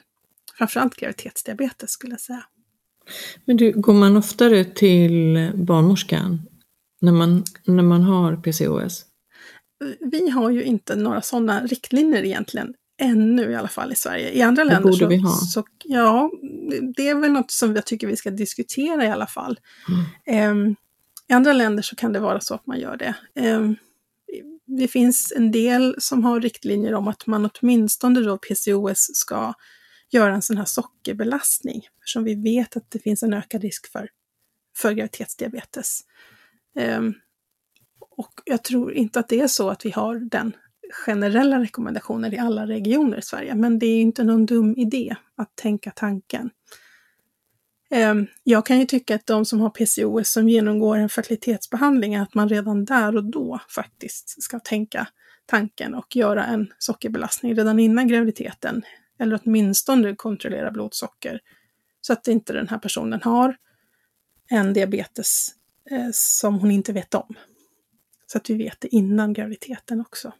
framförallt 0.58 0.96
graviditetsdiabetes 0.96 1.90
skulle 1.90 2.12
jag 2.12 2.20
säga. 2.20 2.44
Men 3.44 3.56
du, 3.56 3.72
går 3.72 3.94
man 3.94 4.16
oftare 4.16 4.64
till 4.64 5.50
barnmorskan 5.54 6.42
när 7.00 7.12
man, 7.12 7.44
när 7.64 7.82
man 7.82 8.02
har 8.02 8.36
PCOS? 8.36 9.04
Vi 10.00 10.28
har 10.28 10.50
ju 10.50 10.62
inte 10.62 10.96
några 10.96 11.22
sådana 11.22 11.66
riktlinjer 11.66 12.24
egentligen, 12.24 12.74
ännu 12.98 13.50
i 13.50 13.54
alla 13.54 13.68
fall 13.68 13.92
i 13.92 13.96
Sverige. 13.96 14.30
I 14.30 14.42
andra 14.42 14.64
Det 14.64 14.70
länder 14.70 14.82
borde 14.82 14.96
så, 14.98 15.06
vi 15.06 15.16
ha. 15.16 15.30
så, 15.30 15.64
ja, 15.84 16.30
det 16.96 17.08
är 17.08 17.14
väl 17.14 17.32
något 17.32 17.50
som 17.50 17.74
jag 17.74 17.86
tycker 17.86 18.06
vi 18.06 18.16
ska 18.16 18.30
diskutera 18.30 19.04
i 19.04 19.10
alla 19.10 19.26
fall. 19.26 19.60
Mm. 19.88 20.04
Ehm, 20.66 20.76
I 21.28 21.32
andra 21.32 21.52
länder 21.52 21.82
så 21.82 21.96
kan 21.96 22.12
det 22.12 22.20
vara 22.20 22.40
så 22.40 22.54
att 22.54 22.66
man 22.66 22.80
gör 22.80 22.96
det. 22.96 23.14
Ehm, 23.34 23.76
det 24.66 24.88
finns 24.88 25.32
en 25.36 25.50
del 25.50 25.96
som 25.98 26.24
har 26.24 26.40
riktlinjer 26.40 26.94
om 26.94 27.08
att 27.08 27.26
man 27.26 27.50
åtminstone 27.54 28.20
då 28.20 28.38
PCOS 28.38 29.10
ska 29.14 29.54
göra 30.10 30.34
en 30.34 30.42
sån 30.42 30.56
här 30.56 30.64
sockerbelastning, 30.64 31.82
eftersom 31.98 32.24
vi 32.24 32.34
vet 32.34 32.76
att 32.76 32.90
det 32.90 32.98
finns 32.98 33.22
en 33.22 33.34
ökad 33.34 33.62
risk 33.62 33.92
för, 33.92 34.08
för 34.76 34.92
graviditetsdiabetes. 34.92 36.00
Ehm, 36.78 37.14
och 38.16 38.32
jag 38.44 38.64
tror 38.64 38.92
inte 38.92 39.20
att 39.20 39.28
det 39.28 39.40
är 39.40 39.48
så 39.48 39.70
att 39.70 39.86
vi 39.86 39.90
har 39.90 40.18
den 40.30 40.52
generella 40.90 41.60
rekommendationer 41.60 42.34
i 42.34 42.38
alla 42.38 42.66
regioner 42.66 43.18
i 43.18 43.22
Sverige, 43.22 43.54
men 43.54 43.78
det 43.78 43.86
är 43.86 44.00
inte 44.00 44.24
någon 44.24 44.46
dum 44.46 44.74
idé 44.76 45.16
att 45.36 45.56
tänka 45.56 45.90
tanken. 45.90 46.50
Ehm, 47.90 48.26
jag 48.44 48.66
kan 48.66 48.78
ju 48.80 48.86
tycka 48.86 49.14
att 49.14 49.26
de 49.26 49.44
som 49.44 49.60
har 49.60 49.70
PCOS 49.70 50.32
som 50.32 50.48
genomgår 50.48 50.96
en 50.96 51.08
fertilitetsbehandling, 51.08 52.16
att 52.16 52.34
man 52.34 52.48
redan 52.48 52.84
där 52.84 53.16
och 53.16 53.24
då 53.24 53.60
faktiskt 53.68 54.42
ska 54.42 54.60
tänka 54.60 55.08
tanken 55.46 55.94
och 55.94 56.16
göra 56.16 56.44
en 56.44 56.72
sockerbelastning 56.78 57.54
redan 57.54 57.78
innan 57.78 58.08
graviditeten. 58.08 58.82
Eller 59.18 59.40
åtminstone 59.44 60.16
kontrollera 60.16 60.70
blodsocker. 60.70 61.40
Så 62.00 62.12
att 62.12 62.28
inte 62.28 62.52
den 62.52 62.68
här 62.68 62.78
personen 62.78 63.22
har 63.22 63.56
en 64.50 64.72
diabetes 64.72 65.54
eh, 65.90 66.08
som 66.12 66.58
hon 66.58 66.70
inte 66.70 66.92
vet 66.92 67.14
om. 67.14 67.34
Så 68.26 68.38
att 68.38 68.50
vi 68.50 68.54
vet 68.54 68.80
det 68.80 68.94
innan 68.94 69.32
graviditeten 69.32 70.00
också. 70.00 70.32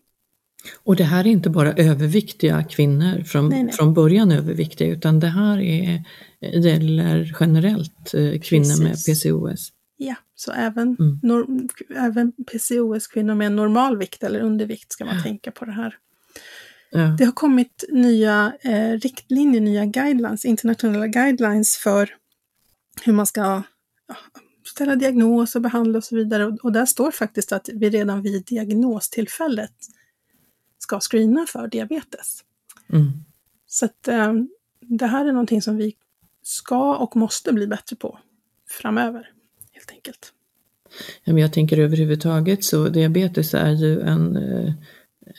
Och 0.85 0.97
det 0.97 1.05
här 1.05 1.21
är 1.27 1.31
inte 1.31 1.51
bara 1.51 1.73
överviktiga 1.73 2.65
kvinnor, 2.65 3.23
från, 3.25 3.49
Nej, 3.49 3.63
nej. 3.63 3.73
från 3.73 3.95
början 3.95 4.33
överviktiga, 4.33 4.89
utan 4.89 5.21
det 5.21 5.27
här 5.27 5.59
är, 5.61 6.05
gäller 6.41 7.37
generellt 7.41 8.15
eh, 8.15 8.41
kvinnor 8.41 8.83
med 8.83 8.93
Precis. 8.93 9.23
PCOS. 9.23 9.73
Ja, 9.97 10.15
så 10.35 10.53
även, 10.53 10.97
Mm. 11.01 11.21
nor- 11.23 11.69
även 11.97 12.33
PCOS-kvinnor 12.33 13.35
med 13.35 13.53
normalvikt 13.53 14.23
eller 14.23 14.41
undervikt 14.41 14.93
ska 14.93 15.05
man 15.05 15.23
tänka 15.23 15.51
på 15.51 15.65
det 15.65 15.73
här. 15.73 15.95
Ja. 16.91 16.99
Det 17.19 17.25
har 17.25 17.33
kommit 17.33 17.85
nya 17.89 18.53
eh, 18.61 18.93
riktlinjer, 18.93 19.61
nya 19.61 19.85
guidelines, 19.87 20.45
internationella 20.45 21.07
guidelines 21.07 21.77
för 21.77 22.11
hur 23.05 23.13
man 23.13 23.27
ska 23.27 23.41
ja, 24.09 24.17
ställa 24.75 24.97
diagnos 24.97 25.57
och 25.57 25.63
behandla 25.63 25.99
och 25.99 26.05
så 26.05 26.17
vidare. 26.17 26.47
Och, 26.47 26.59
och 26.65 26.73
där 26.73 26.87
står 26.87 27.11
faktiskt 27.11 27.53
att 27.53 27.69
vi 27.75 27.91
redan 27.91 28.23
vid 28.23 28.45
diagnostillfället 28.45 29.73
ska 30.87 31.01
screena 31.01 31.47
för 31.47 31.69
diabetes. 31.69 32.41
Mm. 32.93 33.13
Så 33.67 33.85
att 33.85 34.09
eh, 34.09 34.33
det 34.81 35.07
här 35.07 35.27
är 35.27 35.33
någonting 35.33 35.63
som 35.63 35.77
vi 35.77 35.95
ska 36.43 36.97
och 36.97 37.17
måste 37.17 37.53
bli 37.53 37.67
bättre 37.67 37.97
på 37.97 38.19
framöver, 38.69 39.31
helt 39.73 39.91
enkelt. 39.91 40.33
Ja, 41.25 41.33
men 41.33 41.43
jag 41.43 41.53
tänker 41.53 41.79
överhuvudtaget 41.79 42.65
så 42.65 42.89
diabetes 42.89 43.55
är 43.55 43.71
ju 43.71 44.01
en, 44.01 44.37
eh, 44.37 44.73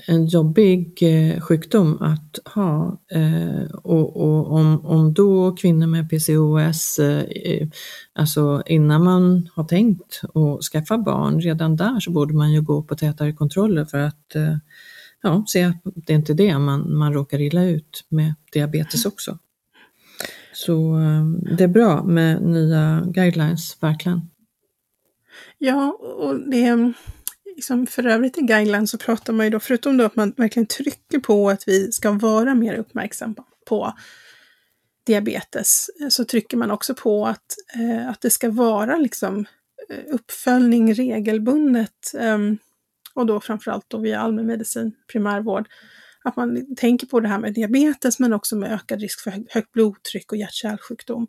en 0.07 0.25
jobbig 0.25 0.97
eh, 1.01 1.41
sjukdom 1.41 2.01
att 2.01 2.39
ha. 2.53 3.01
Och 3.83 4.17
och 4.17 4.51
om, 4.51 4.85
om 4.85 5.13
då 5.13 5.55
kvinnor 5.55 5.87
med 5.87 6.09
PCOS, 6.09 6.99
alltså 8.13 8.63
innan 8.65 9.03
man 9.03 9.49
har 9.53 9.63
tänkt 9.63 10.21
att 10.33 10.63
skaffa 10.63 10.97
barn, 10.97 11.41
redan 11.41 11.75
där 11.75 11.99
så 11.99 12.11
borde 12.11 12.33
man 12.33 12.51
ju 12.51 12.61
gå 12.61 12.83
på 12.83 12.95
tätare 12.95 13.33
kontroller 13.33 13.85
för 13.85 13.97
att 13.97 14.35
ja, 15.27 15.43
se 15.47 15.63
att 15.63 15.77
det 15.83 16.13
är 16.13 16.17
inte 16.17 16.33
det 16.33 16.59
man, 16.59 16.97
man 16.97 17.13
råkar 17.13 17.41
illa 17.41 17.63
ut 17.63 18.05
med 18.09 18.33
diabetes 18.51 19.05
också. 19.05 19.37
Så 20.53 20.93
ehm, 20.93 21.39
det 21.57 21.63
är 21.63 21.67
bra 21.67 22.03
med 22.03 22.41
nya 22.41 23.03
guidelines, 23.05 23.77
verkligen. 23.83 24.21
Ja, 25.57 25.91
och 25.91 26.49
det 26.49 26.65
är 26.65 26.93
liksom 27.55 27.87
för 27.87 28.07
övrigt 28.07 28.37
i 28.37 28.41
guidelines 28.41 28.91
så 28.91 28.97
pratar 28.97 29.33
man 29.33 29.45
ju 29.45 29.49
då, 29.49 29.59
förutom 29.59 29.97
då 29.97 30.03
att 30.03 30.15
man 30.15 30.33
verkligen 30.37 30.67
trycker 30.67 31.19
på 31.19 31.49
att 31.49 31.67
vi 31.67 31.91
ska 31.91 32.11
vara 32.11 32.55
mer 32.55 32.73
uppmärksamma 32.73 33.43
på 33.67 33.93
diabetes, 35.05 35.89
eh, 36.01 36.09
så 36.09 36.25
trycker 36.25 36.57
man 36.57 36.71
också 36.71 36.93
på 36.93 37.25
att, 37.25 37.55
eh, 37.75 38.09
att 38.09 38.21
det 38.21 38.29
ska 38.29 38.49
vara 38.49 38.97
liksom 38.97 39.45
eh, 39.89 40.13
uppföljning 40.13 40.93
regelbundet 40.93 42.13
ehm, 42.19 42.57
och 43.17 43.25
då 43.25 43.39
framförallt 43.39 43.85
då 43.87 43.97
via 43.97 44.19
allmänmedicin, 44.19 44.95
primärvård. 45.11 45.67
Att 46.23 46.35
man 46.35 46.75
tänker 46.75 47.07
på 47.07 47.19
det 47.19 47.27
här 47.27 47.39
med 47.39 47.53
diabetes 47.53 48.19
men 48.19 48.33
också 48.33 48.55
med 48.55 48.71
ökad 48.71 49.01
risk 49.01 49.21
för 49.21 49.33
högt 49.49 49.71
blodtryck 49.71 50.31
och 50.31 50.37
hjärt-kärlsjukdom. 50.37 51.27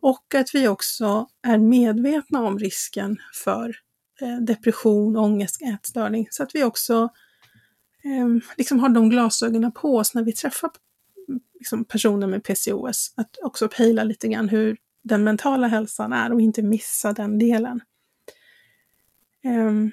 Och 0.00 0.34
att 0.34 0.54
vi 0.54 0.68
också 0.68 1.26
är 1.42 1.58
medvetna 1.58 2.42
om 2.42 2.58
risken 2.58 3.16
för 3.44 3.76
eh, 4.20 4.36
depression, 4.36 5.16
ångest, 5.16 5.62
ätstörning. 5.62 6.28
Så 6.30 6.42
att 6.42 6.54
vi 6.54 6.64
också 6.64 7.08
eh, 8.04 8.52
liksom 8.56 8.80
har 8.80 8.88
de 8.88 9.10
glasögonen 9.10 9.72
på 9.72 9.96
oss 9.96 10.14
när 10.14 10.22
vi 10.22 10.32
träffar 10.32 10.70
liksom, 11.54 11.84
personer 11.84 12.26
med 12.26 12.44
PCOS. 12.44 13.12
Att 13.16 13.38
också 13.42 13.68
pejla 13.68 14.04
lite 14.04 14.28
grann 14.28 14.48
hur 14.48 14.76
den 15.02 15.24
mentala 15.24 15.66
hälsan 15.66 16.12
är 16.12 16.32
och 16.32 16.40
inte 16.40 16.62
missa 16.62 17.12
den 17.12 17.38
delen. 17.38 17.80
Ehm, 19.44 19.92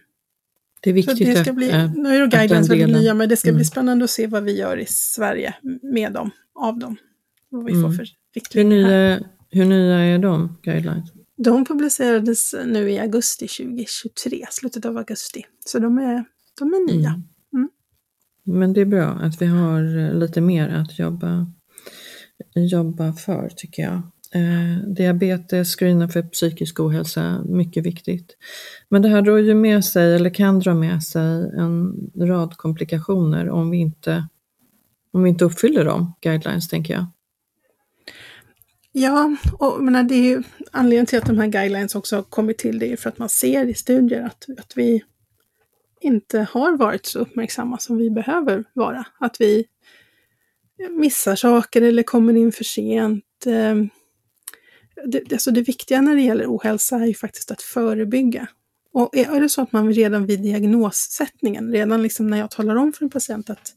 det 0.84 0.90
är 0.90 1.02
så 1.02 1.10
viktigt 1.12 1.36
det 1.36 1.44
ska 1.44 1.54
bli, 1.54 1.70
eh, 1.70 1.92
nu 1.94 2.16
är 2.16 2.28
guidelines 2.28 2.70
väldigt 2.70 2.88
nya, 2.90 3.14
men 3.14 3.30
det 3.30 3.38
ska 3.38 3.48
bli 3.48 3.56
Mm. 3.56 3.66
spännande 3.66 4.04
att 4.04 4.10
se 4.10 4.28
vad 4.28 4.44
vi 4.44 4.58
gör 4.58 4.78
i 4.78 4.86
Sverige 4.88 5.54
med 5.82 6.14
dem, 6.14 6.32
av 6.56 6.80
dem. 6.80 6.98
Vad 7.50 7.66
vi 7.66 7.72
får 7.72 7.80
Mm. 7.80 7.92
för 7.94 8.04
Hur 8.04 8.10
riktlinjer 8.36 8.84
här. 8.84 9.20
nya, 9.20 9.28
hur 9.50 9.66
nya 9.66 9.96
är 10.00 10.20
de 10.20 10.58
guidelines? 10.64 11.10
De 11.38 11.66
publicerades 11.66 12.56
nu 12.66 12.92
i 12.92 13.00
augusti 13.00 13.48
2023, 13.48 14.46
slutet 14.50 14.86
av 14.86 14.98
augusti. 14.98 15.46
Så 15.66 15.80
de 15.80 15.98
är, 15.98 16.26
de 16.60 16.74
är 16.74 16.94
nya. 16.94 17.22
Mm. 17.54 17.70
Men 18.44 18.74
det 18.74 18.82
är 18.82 18.86
bra 18.86 19.08
att 19.10 19.42
vi 19.42 19.46
har 19.46 19.98
eh, 19.98 20.14
lite 20.20 20.42
mer 20.42 20.70
att 20.70 21.00
jobba, 21.00 21.48
jobba 22.56 23.14
för 23.14 23.50
tycker 23.56 23.84
jag. 23.84 24.02
Eh, 24.34 24.88
diabetes, 24.88 25.76
screena 25.76 26.08
för 26.08 26.22
psykisk 26.22 26.80
ohälsa, 26.80 27.44
mycket 27.46 27.86
viktigt. 27.86 28.38
Men 28.90 29.02
det 29.02 29.10
här 29.10 29.22
drar 29.22 29.38
ju 29.38 29.56
med 29.56 29.86
sig, 29.86 30.16
eller 30.16 30.30
kan 30.30 30.60
dra 30.60 30.74
med 30.74 31.04
sig, 31.04 31.52
en 31.58 31.94
rad 32.16 32.58
komplikationer 32.58 33.50
om 33.50 33.70
vi 33.70 33.78
inte, 33.78 34.28
om 35.14 35.24
vi 35.24 35.30
inte 35.30 35.46
uppfyller 35.46 35.86
de 35.86 36.14
guidelines, 36.22 36.70
tänker 36.70 36.94
jag. 36.94 37.06
Ja, 38.92 39.36
och 39.54 39.84
menar, 39.84 40.04
det 40.04 40.16
är 40.16 40.24
ju 40.24 40.44
anledningen 40.72 41.06
till 41.06 41.18
att 41.18 41.26
de 41.26 41.38
här 41.38 41.48
guidelines 41.48 41.96
också 41.96 42.16
har 42.16 42.24
kommit 42.24 42.58
till, 42.58 42.80
det 42.80 42.86
är 42.86 42.90
ju 42.90 42.98
för 42.98 43.10
att 43.10 43.18
man 43.18 43.30
ser 43.30 43.66
i 43.66 43.74
studier 43.74 44.22
att, 44.22 44.46
att 44.58 44.74
vi 44.76 45.04
inte 46.02 46.48
har 46.52 46.78
varit 46.78 47.06
så 47.06 47.20
uppmärksamma 47.20 47.78
som 47.78 47.98
vi 47.98 48.10
behöver 48.10 48.64
vara. 48.74 49.06
Att 49.20 49.42
vi 49.42 49.66
missar 50.90 51.36
saker 51.36 51.82
eller 51.82 52.04
kommer 52.04 52.38
in 52.38 52.52
för 52.52 52.64
sent. 52.64 53.46
Eh, 53.46 53.76
det, 55.06 55.34
alltså 55.34 55.52
det 55.52 55.62
viktiga 55.62 56.02
när 56.02 56.16
det 56.16 56.22
gäller 56.22 56.46
ohälsa 56.46 56.96
är 56.96 57.06
ju 57.06 57.14
faktiskt 57.14 57.52
att 57.52 57.62
förebygga. 57.62 58.48
Och 58.94 59.18
är 59.18 59.36
är 59.36 59.42
det 59.42 59.50
så 59.50 59.62
att 59.62 59.72
man 59.72 59.94
redan 59.94 60.26
vid 60.26 60.42
diagnossättningen, 60.42 61.72
redan 61.72 62.04
liksom 62.04 62.28
när 62.28 62.38
jag 62.38 62.52
talar 62.52 62.76
om 62.76 62.94
för 62.94 63.06
en 63.06 63.10
patient 63.10 63.50
att 63.50 63.74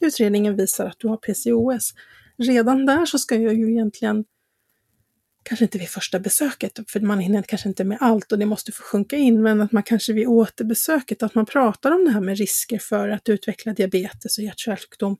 utredningen 0.00 0.56
visar 0.56 0.86
att 0.86 0.98
du 0.98 1.08
har 1.08 1.16
PCOS, 1.16 1.94
redan 2.38 2.86
där 2.86 3.06
så 3.06 3.18
ska 3.18 3.36
jag 3.36 3.54
ju 3.54 3.70
egentligen 3.70 4.24
kanske 5.42 5.64
inte 5.64 5.78
vid 5.78 5.88
första 5.88 6.20
besöket, 6.20 6.80
för 6.88 7.00
man 7.00 7.18
hinner 7.18 7.42
kanske 7.42 7.68
inte 7.68 7.84
med 7.84 7.98
allt 8.00 8.32
och 8.32 8.38
det 8.38 8.46
måste 8.46 8.72
få 8.72 8.82
sjunka 8.82 9.16
in, 9.16 9.42
men 9.42 9.60
att 9.60 9.72
man 9.72 9.82
kanske 9.82 10.12
vid 10.12 10.26
återbesöket, 10.26 11.22
att 11.22 11.34
man 11.34 11.46
pratar 11.46 11.90
om 11.90 12.04
det 12.04 12.10
här 12.10 12.20
med 12.20 12.38
risker 12.38 12.78
för 12.78 13.08
att 13.08 13.28
utveckla 13.28 13.72
diabetes 13.72 14.38
och 14.38 14.44
hjärt-kärlsjukdom. 14.44 15.16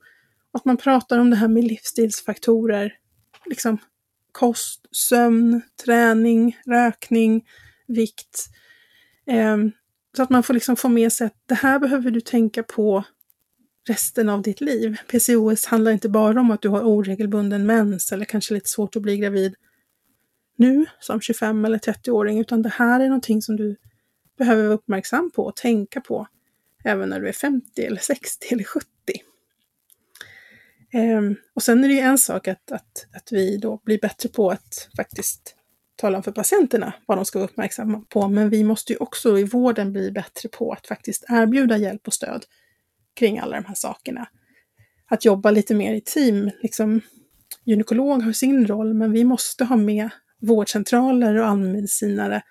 Att 0.53 0.65
man 0.65 0.77
pratar 0.77 1.19
om 1.19 1.31
det 1.31 1.37
här 1.37 1.49
med 1.49 1.65
livsstilsfaktorer, 1.65 2.95
liksom 3.47 3.79
kost, 4.35 4.87
sömn, 4.91 5.63
träning, 5.85 6.59
rökning, 6.67 7.45
vikt. 7.87 8.47
Eh, 9.27 9.57
så 10.17 10.23
att 10.23 10.31
man 10.31 10.43
får 10.43 10.55
liksom 10.55 10.77
få 10.77 10.89
med 10.89 11.13
sig 11.13 11.27
att 11.27 11.43
det 11.47 11.55
här 11.55 11.79
behöver 11.79 12.11
du 12.11 12.21
tänka 12.21 12.63
på 12.63 13.05
resten 13.89 14.29
av 14.29 14.43
ditt 14.43 14.61
liv. 14.61 14.97
PCOS 15.09 15.67
handlar 15.67 15.93
inte 15.93 16.09
bara 16.09 16.41
om 16.41 16.51
att 16.51 16.63
du 16.63 16.69
har 16.69 16.83
oregelbunden 16.83 17.67
mens 17.67 18.13
eller 18.13 18.25
kanske 18.25 18.55
lite 18.55 18.69
svårt 18.69 18.97
att 18.97 19.03
bli 19.03 19.17
gravid 19.17 19.55
nu 20.57 20.87
som 21.01 21.21
25 21.21 21.65
eller 21.65 21.79
30-åring, 21.79 22.41
utan 22.41 22.63
det 22.63 22.69
här 22.69 23.01
är 23.01 23.07
någonting 23.07 23.43
som 23.43 23.57
du 23.57 23.77
behöver 24.39 24.63
vara 24.63 24.75
uppmärksam 24.75 25.31
på 25.31 25.45
och 25.45 25.57
tänka 25.57 26.01
på 26.01 26.27
även 26.85 27.09
när 27.09 27.21
du 27.21 27.29
är 27.29 27.33
50 27.33 27.83
eller 27.83 28.01
60 28.01 28.47
eller 28.51 28.65
70. 28.65 28.87
Ehm, 30.95 31.37
och 31.55 31.63
sen 31.63 31.85
är 31.85 31.89
det 31.89 31.95
ju 31.95 32.01
en 32.01 32.19
sak 32.19 32.49
att, 32.49 32.73
att, 32.73 33.07
att 33.13 33.33
vi 33.33 33.57
då 33.57 33.81
blir 33.85 33.99
bättre 34.01 34.29
på 34.29 34.51
att 34.51 34.89
faktiskt 34.97 35.57
tala 35.97 36.17
om 36.17 36.23
för 36.23 36.33
patienterna 36.33 36.93
vad 37.07 37.19
de 37.19 37.25
ska 37.25 37.39
vara 37.39 37.49
uppmärksamma 37.49 38.05
på, 38.09 38.29
men 38.29 38.51
vi 38.51 38.65
måste 38.65 38.93
ju 38.93 38.99
också 38.99 39.39
i 39.39 39.45
vården 39.45 39.93
bli 39.93 40.11
bättre 40.11 40.49
på 40.49 40.73
att 40.73 40.87
faktiskt 40.87 41.25
erbjuda 41.29 41.77
hjälp 41.77 42.07
och 42.07 42.15
stöd 42.15 42.45
kring 43.15 43.39
alla 43.39 43.57
de 43.57 43.65
här 43.65 43.75
sakerna. 43.75 44.29
Att 45.11 45.25
jobba 45.25 45.51
lite 45.51 45.75
mer 45.75 45.95
i 45.95 46.01
team, 46.01 46.51
liksom 46.63 47.01
gynekolog 47.65 48.23
har 48.23 48.33
sin 48.33 48.67
roll, 48.67 48.95
men 48.95 49.13
vi 49.13 49.25
måste 49.25 49.65
ha 49.65 49.77
med 49.77 50.11
vårdcentraler 50.41 51.35
och 51.35 51.47
allmänmedicinare 51.47 52.43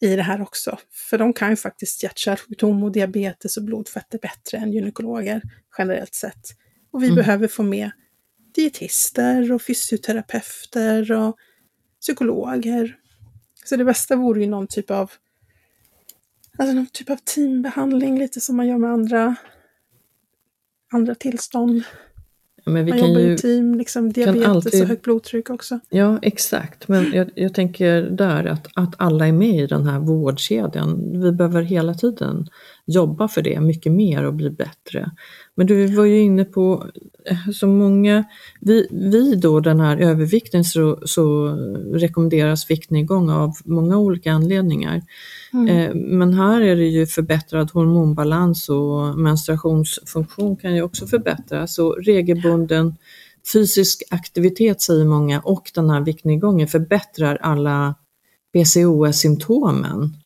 i 0.00 0.16
det 0.16 0.22
här 0.22 0.42
också. 0.42 0.78
För 1.10 1.18
de 1.18 1.32
kan 1.32 1.50
ju 1.50 1.56
faktiskt 1.56 2.02
hjärt-kärlsjukdom 2.02 2.82
och 2.82 2.92
diabetes 2.92 3.56
och 3.56 3.62
blodfetter 3.62 4.18
bättre 4.18 4.58
än 4.58 4.72
gynekologer 4.72 5.42
generellt 5.78 6.14
sett. 6.14 6.59
Och 6.90 7.02
vi 7.02 7.06
mm. 7.06 7.16
behöver 7.16 7.48
få 7.48 7.62
med 7.62 7.90
dietister 8.54 9.52
och 9.52 9.62
fysioterapeuter 9.62 11.12
och 11.12 11.36
psykologer. 12.00 12.96
Så 13.64 13.76
det 13.76 13.84
bästa 13.84 14.16
vore 14.16 14.40
ju 14.40 14.46
någon 14.46 14.66
typ 14.66 14.90
av 14.90 15.10
alltså 16.58 16.74
någon 16.74 16.86
typ 16.86 17.10
av 17.10 17.16
teambehandling, 17.16 18.18
lite 18.18 18.40
som 18.40 18.56
man 18.56 18.68
gör 18.68 18.78
med 18.78 18.90
andra, 18.90 19.36
andra 20.92 21.14
tillstånd. 21.14 21.82
Men 22.64 22.84
vi 22.84 22.90
man 22.90 23.00
kan 23.00 23.08
jobbar 23.08 23.20
ju, 23.20 23.34
i 23.34 23.38
team, 23.38 23.74
liksom 23.74 24.12
diabetes 24.12 24.46
alltid, 24.46 24.82
och 24.82 24.88
högt 24.88 25.02
blodtryck 25.02 25.50
också. 25.50 25.80
Ja, 25.88 26.18
exakt. 26.22 26.88
Men 26.88 27.12
jag, 27.12 27.30
jag, 27.34 27.54
tänker 27.54 28.02
där 28.02 28.44
att, 28.44 28.66
att 28.74 28.94
alla 28.96 29.26
är 29.26 29.32
med 29.32 29.64
i 29.64 29.66
den 29.66 29.86
här 29.86 29.98
vårdkedjan. 29.98 31.20
Vi 31.22 31.32
behöver 31.32 31.62
hela 31.62 31.94
tiden 31.94 32.48
jobba 32.90 33.28
för 33.28 33.42
det 33.42 33.60
mycket 33.60 33.92
mer 33.92 34.24
och 34.24 34.34
bli 34.34 34.50
bättre. 34.50 35.10
Men 35.54 35.66
du 35.66 35.86
var 35.86 36.04
ju 36.04 36.20
inne 36.20 36.44
på 36.44 36.86
eh, 37.26 37.52
så 37.54 37.66
många, 37.66 38.24
vid, 38.60 38.86
vid 38.90 39.40
då 39.40 39.60
den 39.60 39.80
här 39.80 39.96
övervikten 39.96 40.64
så, 40.64 40.98
så 41.04 41.48
rekommenderas 41.92 42.70
viktnedgång 42.70 43.30
av 43.30 43.52
många 43.64 43.98
olika 43.98 44.32
anledningar. 44.32 45.02
Mm. 45.52 45.68
Eh, 45.68 45.94
men 45.94 46.34
här 46.34 46.60
är 46.60 46.76
det 46.76 46.88
ju 46.88 47.06
förbättrad 47.06 47.70
hormonbalans 47.70 48.68
och 48.68 49.18
menstruationsfunktion 49.18 50.56
kan 50.56 50.74
ju 50.74 50.82
också 50.82 51.06
förbättras. 51.06 51.74
Så 51.74 51.92
regelbunden 51.92 52.94
fysisk 53.52 54.02
aktivitet 54.10 54.80
säger 54.80 55.04
många 55.04 55.40
och 55.40 55.70
den 55.74 55.90
här 55.90 56.00
viktnedgången 56.00 56.68
förbättrar 56.68 57.36
alla 57.36 57.94
PCOS-symptomen. 58.52 60.16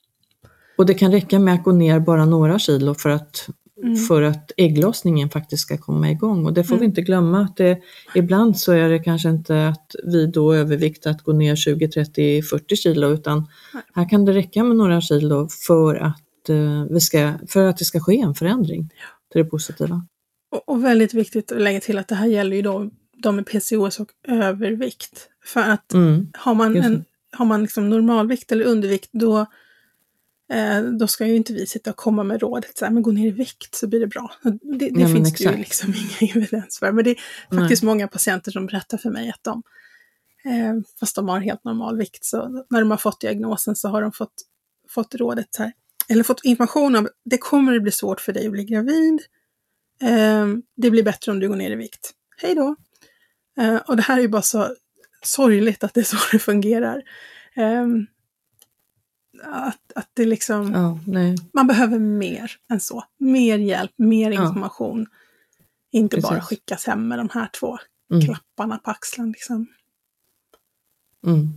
Och 0.76 0.86
det 0.86 0.94
kan 0.94 1.12
räcka 1.12 1.38
med 1.38 1.54
att 1.54 1.64
gå 1.64 1.72
ner 1.72 2.00
bara 2.00 2.24
några 2.24 2.58
kilo 2.58 2.94
för 2.94 3.10
att, 3.10 3.48
mm. 3.82 3.96
för 3.96 4.22
att 4.22 4.52
ägglossningen 4.56 5.30
faktiskt 5.30 5.62
ska 5.62 5.78
komma 5.78 6.10
igång. 6.10 6.46
Och 6.46 6.52
det 6.52 6.64
får 6.64 6.74
mm. 6.74 6.80
vi 6.80 6.86
inte 6.86 7.02
glömma 7.02 7.40
att 7.40 7.56
det, 7.56 7.78
ibland 8.14 8.58
så 8.58 8.72
är 8.72 8.88
det 8.88 8.98
kanske 8.98 9.28
inte 9.28 9.68
att 9.68 9.96
vi 10.04 10.26
då 10.26 10.54
överviktar 10.54 11.10
att 11.10 11.22
gå 11.22 11.32
ner 11.32 11.56
20, 11.56 11.88
30, 11.88 12.42
40 12.42 12.76
kilo 12.76 13.08
utan 13.08 13.46
här 13.94 14.08
kan 14.08 14.24
det 14.24 14.32
räcka 14.32 14.64
med 14.64 14.76
några 14.76 15.00
kilo 15.00 15.48
för 15.66 15.94
att, 15.94 16.50
uh, 16.50 16.84
vi 16.90 17.00
ska, 17.00 17.32
för 17.48 17.66
att 17.66 17.76
det 17.76 17.84
ska 17.84 18.00
ske 18.00 18.20
en 18.20 18.34
förändring 18.34 18.88
till 19.32 19.42
det 19.42 19.50
positiva. 19.50 20.06
Och, 20.50 20.68
och 20.68 20.84
väldigt 20.84 21.14
viktigt 21.14 21.52
att 21.52 21.60
lägga 21.60 21.80
till 21.80 21.98
att 21.98 22.08
det 22.08 22.14
här 22.14 22.26
gäller 22.26 22.56
ju 22.56 22.62
då 22.62 22.90
de 23.22 23.36
med 23.36 23.46
PCOS 23.46 24.00
och 24.00 24.08
övervikt. 24.28 25.28
För 25.44 25.60
att 25.60 25.92
mm, 25.92 26.30
har 26.34 26.54
man, 26.54 26.76
en, 26.76 27.04
har 27.32 27.44
man 27.44 27.62
liksom 27.62 27.90
normalvikt 27.90 28.52
eller 28.52 28.64
undervikt 28.64 29.08
då 29.12 29.46
Eh, 30.52 30.82
då 30.82 31.06
ska 31.06 31.26
ju 31.26 31.36
inte 31.36 31.52
vi 31.52 31.66
sitta 31.66 31.90
och 31.90 31.96
komma 31.96 32.24
med 32.24 32.40
rådet 32.40 32.78
så 32.78 32.84
här, 32.84 32.92
men 32.92 33.02
gå 33.02 33.12
ner 33.12 33.26
i 33.26 33.30
vikt 33.30 33.74
så 33.74 33.86
blir 33.86 34.00
det 34.00 34.06
bra. 34.06 34.32
Det, 34.42 34.50
det 34.78 34.90
Nej, 34.92 35.12
finns 35.14 35.32
det 35.32 35.44
ju 35.44 35.56
liksom 35.56 35.94
ingen 36.20 36.36
evidens 36.36 36.78
för. 36.78 36.92
Men 36.92 37.04
det 37.04 37.10
är 37.10 37.16
faktiskt 37.56 37.82
Nej. 37.82 37.86
många 37.86 38.08
patienter 38.08 38.50
som 38.50 38.66
berättar 38.66 38.98
för 38.98 39.10
mig 39.10 39.30
att 39.30 39.44
de, 39.44 39.62
eh, 40.44 40.74
fast 41.00 41.16
de 41.16 41.28
har 41.28 41.40
helt 41.40 41.64
normal 41.64 41.98
vikt, 41.98 42.24
så 42.24 42.64
när 42.70 42.80
de 42.80 42.90
har 42.90 42.98
fått 42.98 43.20
diagnosen 43.20 43.76
så 43.76 43.88
har 43.88 44.02
de 44.02 44.12
fått, 44.12 44.34
fått 44.88 45.14
rådet 45.14 45.48
så 45.50 45.62
här, 45.62 45.72
eller 46.08 46.24
fått 46.24 46.44
information 46.44 46.96
om 46.96 47.08
det 47.24 47.38
kommer 47.38 47.76
att 47.76 47.82
bli 47.82 47.92
svårt 47.92 48.20
för 48.20 48.32
dig 48.32 48.46
att 48.46 48.52
bli 48.52 48.64
gravid. 48.64 49.20
Eh, 50.02 50.46
det 50.76 50.90
blir 50.90 51.02
bättre 51.02 51.32
om 51.32 51.40
du 51.40 51.48
går 51.48 51.56
ner 51.56 51.70
i 51.70 51.76
vikt. 51.76 52.10
Hej 52.36 52.54
då! 52.54 52.76
Eh, 53.58 53.76
och 53.76 53.96
det 53.96 54.02
här 54.02 54.16
är 54.16 54.22
ju 54.22 54.28
bara 54.28 54.42
så 54.42 54.74
sorgligt 55.22 55.84
att 55.84 55.94
det 55.94 56.00
är 56.00 56.04
så 56.04 56.16
det 56.32 56.38
fungerar. 56.38 57.02
Um, 57.56 58.06
att, 59.42 59.92
att 59.94 60.10
det 60.14 60.24
liksom... 60.24 60.72
Ja, 60.72 60.98
man 61.52 61.66
behöver 61.66 61.98
mer 61.98 62.52
än 62.70 62.80
så. 62.80 63.04
Mer 63.18 63.58
hjälp, 63.58 63.92
mer 63.96 64.30
information. 64.30 65.06
Ja. 65.10 65.16
Inte 65.98 66.16
Precis. 66.16 66.30
bara 66.30 66.40
skickas 66.40 66.86
hem 66.86 67.08
med 67.08 67.18
de 67.18 67.28
här 67.32 67.50
två 67.60 67.78
mm. 68.10 68.24
klapparna 68.24 68.78
på 68.78 68.90
axeln. 68.90 69.32
Liksom. 69.32 69.66
Mm. 71.26 71.48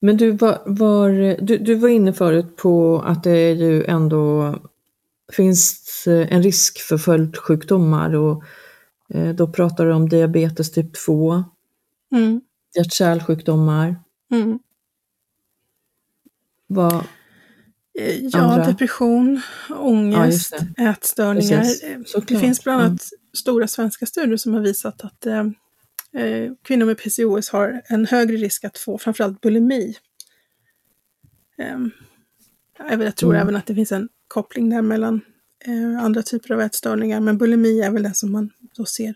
Men 0.00 0.16
du 0.16 0.30
var, 0.30 0.62
var, 0.66 1.10
du, 1.42 1.58
du 1.58 1.74
var 1.74 1.88
inne 1.88 2.12
förut 2.12 2.56
på 2.56 3.02
att 3.06 3.24
det 3.24 3.50
ju 3.52 3.84
ändå 3.84 4.54
finns 5.32 6.04
en 6.06 6.42
risk 6.42 6.78
för 6.78 6.98
följdsjukdomar 6.98 8.14
och 8.14 8.44
eh, 9.08 9.34
då 9.34 9.52
pratar 9.52 9.86
du 9.86 9.92
om 9.92 10.08
diabetes 10.08 10.72
typ 10.72 10.94
2, 11.06 11.44
mm. 12.12 12.40
hjärt-kärlsjukdomar. 12.76 13.96
Mm. 14.32 14.58
Vad 16.74 16.94
eh, 17.98 18.26
Ja, 18.26 18.38
andra? 18.38 18.66
depression, 18.66 19.40
ångest, 19.70 20.54
ja, 20.76 20.90
ätstörningar. 20.90 21.64
Eh, 21.84 22.22
det 22.26 22.38
finns 22.38 22.64
bland 22.64 22.82
annat 22.82 22.90
mm. 23.12 23.20
stora 23.32 23.68
svenska 23.68 24.06
studier 24.06 24.36
som 24.36 24.54
har 24.54 24.60
visat 24.60 25.04
att 25.04 25.26
eh, 25.26 25.40
eh 26.22 26.52
kvinnor 26.62 26.86
med 26.86 26.98
PCOS 26.98 27.50
har 27.50 27.82
en 27.84 28.06
högre 28.06 28.36
risk 28.36 28.64
att 28.64 28.78
få 28.78 28.98
framförallt 28.98 29.40
bulimi. 29.40 29.94
Eh, 31.58 31.78
jag 32.90 33.16
tror 33.16 33.30
mm. 33.30 33.42
även 33.42 33.56
att 33.56 33.66
det 33.66 33.74
finns 33.74 33.92
en 33.92 34.08
koppling 34.28 34.70
där 34.70 34.82
mellan 34.82 35.20
eh, 35.64 36.04
andra 36.04 36.22
typer 36.22 36.54
av 36.54 36.60
ätstörningar, 36.60 37.20
men 37.20 37.38
bulimi 37.38 37.80
är 37.80 37.90
väl 37.90 38.02
den 38.02 38.14
som 38.14 38.32
man 38.32 38.50
då 38.76 38.84
ser 38.84 39.14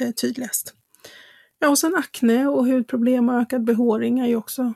eh, 0.00 0.10
tydligast. 0.10 0.74
Ja, 1.58 1.68
och 1.68 1.78
sen 1.78 1.94
akne 1.94 2.46
och 2.46 2.66
hudproblem 2.66 3.28
och 3.28 3.40
ökad 3.40 3.64
behåring 3.64 4.18
är 4.20 4.26
ju 4.26 4.36
också 4.36 4.74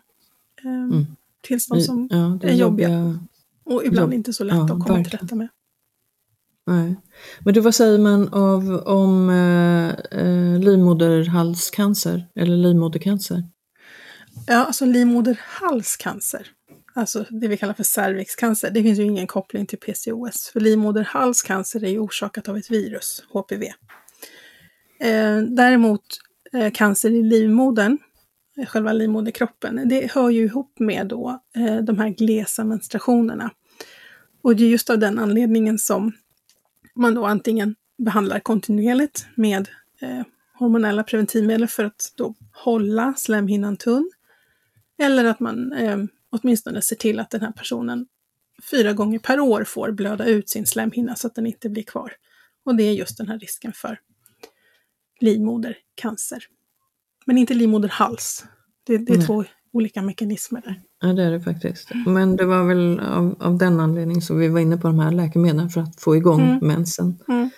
mm 0.64 1.06
tillstånd 1.40 1.84
som 1.84 2.08
ja, 2.10 2.38
är 2.42 2.54
jobbiga. 2.54 3.18
Och 3.64 3.84
ibland 3.84 4.12
jobb, 4.12 4.18
inte 4.18 4.32
så 4.32 4.44
lätt 4.44 4.56
ja, 4.56 4.64
att 4.64 4.68
komma 4.68 4.84
verkligen. 4.84 5.04
till 5.04 5.18
rätta 5.18 5.34
med. 5.34 5.48
Nej. 6.66 6.96
Men 7.40 7.54
du, 7.54 7.60
vad 7.60 7.74
säger 7.74 7.98
man 7.98 8.28
av, 8.28 8.82
om 8.86 9.30
eh, 9.30 10.20
eh, 10.20 10.58
livmoderhalscancer 10.58 12.26
eller 12.34 12.56
livmodercancer? 12.56 13.44
Ja, 14.46 14.64
alltså 14.64 14.84
livmoderhalscancer, 14.84 16.46
alltså 16.94 17.24
det 17.30 17.48
vi 17.48 17.56
kallar 17.56 17.74
för 17.74 17.82
cervixcancer, 17.82 18.70
det 18.70 18.82
finns 18.82 18.98
ju 18.98 19.02
ingen 19.02 19.26
koppling 19.26 19.66
till 19.66 19.78
PCOS. 19.78 20.50
För 20.52 20.60
livmoderhalscancer 20.60 21.84
är 21.84 21.90
ju 21.90 21.98
orsakat 21.98 22.48
av 22.48 22.56
ett 22.56 22.70
virus, 22.70 23.24
HPV. 23.32 23.66
Eh, 25.00 25.38
däremot 25.48 26.02
eh, 26.52 26.72
cancer 26.72 27.10
i 27.10 27.22
livmodern 27.22 27.98
själva 28.68 28.92
livmoderkroppen, 28.92 29.88
det 29.88 30.12
hör 30.12 30.30
ju 30.30 30.44
ihop 30.44 30.78
med 30.78 31.06
då 31.06 31.40
eh, 31.56 31.76
de 31.76 31.98
här 31.98 32.08
glesa 32.08 32.64
menstruationerna. 32.64 33.50
Och 34.42 34.56
det 34.56 34.64
är 34.64 34.68
just 34.68 34.90
av 34.90 34.98
den 34.98 35.18
anledningen 35.18 35.78
som 35.78 36.12
man 36.94 37.14
då 37.14 37.26
antingen 37.26 37.74
behandlar 37.98 38.40
kontinuerligt 38.40 39.26
med 39.34 39.68
eh, 40.00 40.22
hormonella 40.54 41.02
preventivmedel 41.02 41.68
för 41.68 41.84
att 41.84 42.12
då 42.16 42.34
hålla 42.52 43.14
slemhinnan 43.16 43.76
tunn. 43.76 44.10
Eller 44.98 45.24
att 45.24 45.40
man 45.40 45.72
eh, 45.72 45.98
åtminstone 46.30 46.82
ser 46.82 46.96
till 46.96 47.20
att 47.20 47.30
den 47.30 47.40
här 47.40 47.52
personen 47.52 48.06
fyra 48.70 48.92
gånger 48.92 49.18
per 49.18 49.40
år 49.40 49.64
får 49.64 49.90
blöda 49.90 50.26
ut 50.26 50.48
sin 50.48 50.66
slemhinna 50.66 51.16
så 51.16 51.26
att 51.26 51.34
den 51.34 51.46
inte 51.46 51.68
blir 51.68 51.82
kvar. 51.82 52.12
Och 52.64 52.76
det 52.76 52.82
är 52.82 52.92
just 52.92 53.18
den 53.18 53.28
här 53.28 53.38
risken 53.38 53.72
för 53.72 53.98
livmodercancer. 55.20 56.44
Men 57.26 57.38
inte 57.38 57.54
livmoderhals. 57.54 58.44
Det, 58.86 58.98
det 58.98 59.12
är 59.12 59.14
mm. 59.14 59.26
två 59.26 59.44
olika 59.72 60.02
mekanismer 60.02 60.60
där. 60.60 60.82
Ja, 61.00 61.12
det 61.12 61.22
är 61.22 61.30
det 61.30 61.40
faktiskt. 61.40 61.90
Men 62.06 62.36
det 62.36 62.44
var 62.44 62.64
väl 62.64 63.00
av, 63.00 63.36
av 63.40 63.58
den 63.58 63.80
anledningen 63.80 64.22
som 64.22 64.38
vi 64.38 64.48
var 64.48 64.60
inne 64.60 64.76
på 64.76 64.86
de 64.86 64.98
här 64.98 65.10
läkemedlen 65.10 65.70
för 65.70 65.80
att 65.80 66.00
få 66.00 66.16
igång 66.16 66.40
mm. 66.40 66.58
mensen. 66.66 67.18
Mm. 67.28 67.50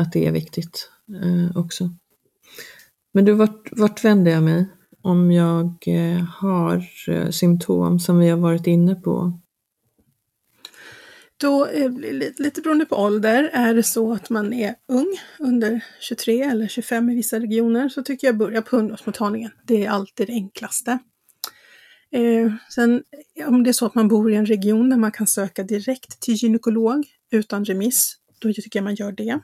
Att 0.00 0.12
det 0.12 0.26
är 0.26 0.32
viktigt 0.32 0.90
eh, 1.22 1.56
också. 1.56 1.90
Men 3.14 3.24
du, 3.24 3.32
vart, 3.32 3.68
vart 3.72 4.04
vänder 4.04 4.32
jag 4.32 4.42
mig 4.42 4.66
om 5.02 5.32
jag 5.32 5.74
eh, 5.86 6.24
har 6.24 6.88
eh, 7.08 7.30
symptom 7.30 8.00
som 8.00 8.18
vi 8.18 8.28
har 8.28 8.38
varit 8.38 8.66
inne 8.66 8.94
på? 8.94 9.40
Då, 11.40 11.66
eh, 11.66 11.90
lite 12.38 12.60
beroende 12.60 12.86
på 12.86 12.96
ålder, 12.96 13.50
är 13.52 13.74
det 13.74 13.82
så 13.82 14.12
att 14.12 14.30
man 14.30 14.52
är 14.52 14.74
ung, 14.88 15.20
under 15.38 15.84
23 16.00 16.42
eller 16.42 16.68
25 16.68 17.10
i 17.10 17.14
vissa 17.14 17.40
regioner, 17.40 17.88
så 17.88 18.02
tycker 18.02 18.26
jag 18.26 18.36
börja 18.36 18.62
på 18.62 18.76
ungdomsmottagningen. 18.76 19.50
Det 19.64 19.84
är 19.84 19.90
alltid 19.90 20.26
det 20.26 20.32
enklaste. 20.32 20.98
Eh, 22.12 22.52
sen 22.74 23.02
om 23.46 23.64
det 23.64 23.70
är 23.70 23.72
så 23.72 23.86
att 23.86 23.94
man 23.94 24.08
bor 24.08 24.32
i 24.32 24.34
en 24.34 24.46
region 24.46 24.90
där 24.90 24.96
man 24.96 25.12
kan 25.12 25.26
söka 25.26 25.62
direkt 25.62 26.20
till 26.20 26.34
gynekolog, 26.34 27.06
utan 27.30 27.64
remiss, 27.64 28.16
då 28.38 28.52
tycker 28.52 28.78
jag 28.78 28.84
man 28.84 28.94
gör 28.94 29.12
det. 29.12 29.40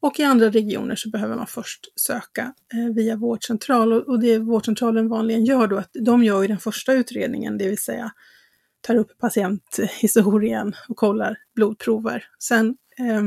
Och 0.00 0.20
i 0.20 0.22
andra 0.22 0.50
regioner 0.50 0.96
så 0.96 1.10
behöver 1.10 1.36
man 1.36 1.46
först 1.46 2.00
söka 2.00 2.54
eh, 2.74 2.94
via 2.94 3.16
vårdcentral 3.16 3.92
och, 3.92 4.08
och 4.08 4.20
det 4.20 4.38
vårdcentralen 4.38 5.08
vanligen 5.08 5.44
gör 5.44 5.66
då 5.66 5.76
att 5.76 5.90
de 5.92 6.24
gör 6.24 6.42
ju 6.42 6.48
den 6.48 6.58
första 6.58 6.92
utredningen, 6.92 7.58
det 7.58 7.68
vill 7.68 7.78
säga 7.78 8.12
tar 8.80 8.94
upp 8.94 9.18
patienthistorien 9.18 10.74
och 10.88 10.96
kollar 10.96 11.38
blodprover. 11.54 12.24
Sen 12.38 12.76
eh, 12.98 13.22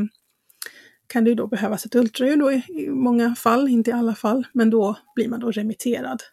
kan 1.08 1.24
det 1.24 1.36
då 1.36 1.48
behövas 1.48 1.86
ett 1.86 1.96
ultraljud 1.96 2.40
då 2.40 2.52
i, 2.52 2.64
i, 2.68 2.90
många 2.90 3.36
fall, 3.36 3.68
inte 3.70 3.90
i 3.90 3.94
alla 3.94 4.16
fall, 4.16 4.48
men 4.54 4.70
då 4.70 4.98
blir 5.16 5.30
man 5.30 5.40
då 5.40 5.52
remitterad. 5.52 6.24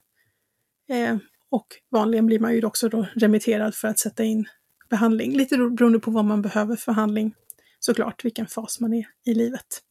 Eh, 0.89 1.17
och 1.51 1.67
vanligen 1.91 2.27
blir 2.27 2.39
man 2.39 2.55
ju 2.55 2.65
också 2.65 2.89
då 2.89 3.07
remitterad 3.15 3.75
för 3.75 3.89
att 3.89 3.99
sätta 3.99 4.25
in 4.25 4.49
behandling, 4.91 5.37
lite 5.37 5.57
beroende 5.57 6.01
på 6.01 6.11
vad 6.11 6.25
man 6.25 6.43
behöver 6.43 6.77
för 6.77 6.93
behandling 6.93 7.35
såklart, 7.81 8.25
vilken 8.25 8.47
fas 8.47 8.81
man 8.81 8.95
är 8.95 9.07
i 9.25 9.35
livet. 9.35 9.83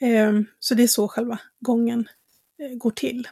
Eh, 0.00 0.40
så 0.58 0.74
det 0.74 0.82
är 0.82 0.88
så 0.88 1.08
själva 1.08 1.38
gången 1.60 2.08
eh, 2.58 2.76
går 2.76 2.90
till. 2.90 3.28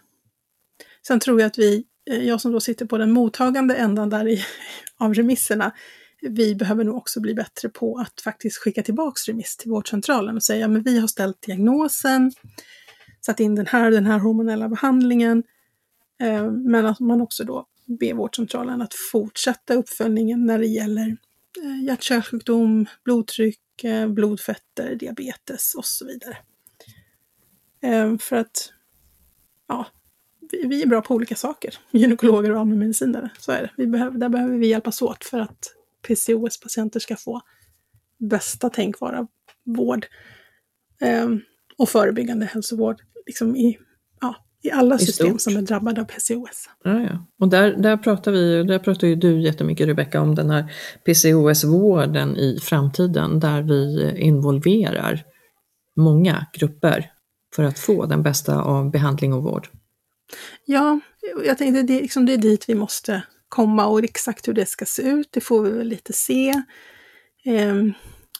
Sen 1.06 1.20
tror 1.20 1.40
jag 1.40 1.46
att 1.46 1.58
vi, 1.58 1.84
Eh, 2.10 2.24
jag 2.24 2.40
som 2.40 2.52
då 2.52 2.60
sitter 2.60 2.86
på 2.86 2.98
den 2.98 3.10
mottagande 3.10 3.74
ändan 3.74 4.10
där 4.10 4.28
i, 4.28 4.44
av 4.96 5.14
remisserna, 5.14 5.72
vi 6.22 6.54
behöver 6.54 6.84
nog 6.84 6.96
också 6.96 7.20
bli 7.20 7.34
bättre 7.34 7.68
på 7.68 7.98
att 7.98 8.20
faktiskt 8.20 8.58
skicka 8.58 8.82
tillbaks 8.82 9.28
remiss 9.28 9.56
till 9.56 9.70
vårdcentralen 9.70 10.36
och 10.36 10.42
säga 10.42 10.68
men 10.68 10.82
vi 10.82 11.00
har 11.00 11.08
ställt 11.08 11.42
diagnosen, 11.42 12.32
satt 13.20 13.40
in 13.40 13.54
den 13.54 13.66
här 13.66 13.90
den 13.90 14.06
här 14.06 14.18
hormonella 14.18 14.68
behandlingen, 14.68 15.42
eh, 16.20 16.50
men 16.50 16.86
att 16.86 17.00
man 17.00 17.20
också 17.20 17.44
då 17.44 17.66
ber 18.00 18.14
vårdcentralen 18.14 18.82
att 18.82 18.94
fortsätta 19.12 19.74
uppföljningen 19.74 20.46
när 20.46 20.58
det 20.58 20.66
gäller 20.66 21.16
eh, 21.62 21.84
hjärt-kärlsjukdom, 21.84 22.86
blodtryck, 23.04 23.60
blodfetter, 24.08 24.94
diabetes 24.94 25.74
och 25.74 25.84
så 25.84 26.06
vidare. 26.06 26.36
För 28.18 28.36
att 28.36 28.72
ja, 29.68 29.86
vi 30.52 30.82
är 30.82 30.86
bra 30.86 31.02
på 31.02 31.14
olika 31.14 31.34
saker, 31.34 31.74
gynekologer 31.90 32.50
och 32.52 32.60
allmänmedicinare. 32.60 33.30
Så 33.38 33.52
är 33.52 33.62
det. 33.62 33.70
Vi 33.76 33.86
behöver, 33.86 34.18
där 34.18 34.28
behöver 34.28 34.58
vi 34.58 34.66
hjälpas 34.66 35.02
åt 35.02 35.24
för 35.24 35.38
att 35.38 35.74
PCOS-patienter 36.08 37.00
ska 37.00 37.16
få 37.16 37.40
bästa 38.18 38.70
tänkbara 38.70 39.26
vård 39.64 40.06
eh, 41.00 41.28
och 41.78 41.88
förebyggande 41.88 42.46
hälsovård 42.46 42.96
liksom 43.26 43.56
i, 43.56 43.78
ja, 44.20 44.34
i 44.62 44.70
alla 44.70 44.94
I 44.94 44.98
system 44.98 45.26
stort. 45.26 45.40
som 45.40 45.56
är 45.56 45.62
drabbade 45.62 46.00
av 46.00 46.04
PCOS. 46.04 46.68
Ja, 46.84 47.00
ja. 47.00 47.26
Och 47.40 47.48
där, 47.48 47.72
där 47.72 47.96
pratar 47.96 48.32
vi, 48.32 48.62
där 48.62 48.78
pratar 48.78 49.06
ju 49.06 49.14
du 49.14 49.40
jättemycket 49.40 49.86
Rebecka 49.88 50.20
om 50.20 50.34
den 50.34 50.50
här 50.50 50.72
PCOS-vården 51.04 52.36
i 52.36 52.58
framtiden 52.62 53.40
där 53.40 53.62
vi 53.62 54.12
involverar 54.18 55.24
många 55.96 56.46
grupper 56.52 57.10
för 57.56 57.64
att 57.64 57.78
få 57.78 58.06
den 58.06 58.22
bästa 58.22 58.62
av 58.62 58.90
behandling 58.90 59.34
och 59.34 59.42
vård. 59.42 59.68
Ja, 60.64 61.00
jag 61.44 61.58
tänkte 61.58 61.82
det, 61.82 62.00
liksom, 62.00 62.26
det 62.26 62.32
är 62.32 62.38
dit 62.38 62.68
vi 62.68 62.74
måste 62.74 63.22
komma 63.48 63.86
och 63.86 64.04
exakt 64.04 64.48
hur 64.48 64.52
det 64.52 64.66
ska 64.66 64.84
se 64.84 65.02
ut, 65.02 65.28
det 65.30 65.40
får 65.40 65.62
vi 65.62 65.70
väl 65.70 65.88
lite 65.88 66.12
se. 66.12 66.48
Eh, 67.44 67.74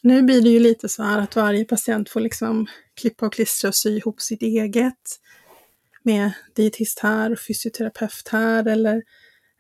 nu 0.02 0.22
blir 0.22 0.42
det 0.42 0.48
ju 0.48 0.60
lite 0.60 0.88
så 0.88 1.02
här 1.02 1.18
att 1.18 1.36
varje 1.36 1.64
patient 1.64 2.08
får 2.08 2.20
liksom 2.20 2.66
klippa 3.00 3.26
och 3.26 3.32
klistra 3.32 3.68
och 3.68 3.74
sy 3.74 3.96
ihop 3.96 4.20
sitt 4.20 4.42
eget 4.42 5.20
med 6.02 6.32
dietist 6.54 6.98
här 6.98 7.32
och 7.32 7.38
fysioterapeut 7.48 8.28
här 8.30 8.68
eller 8.68 9.02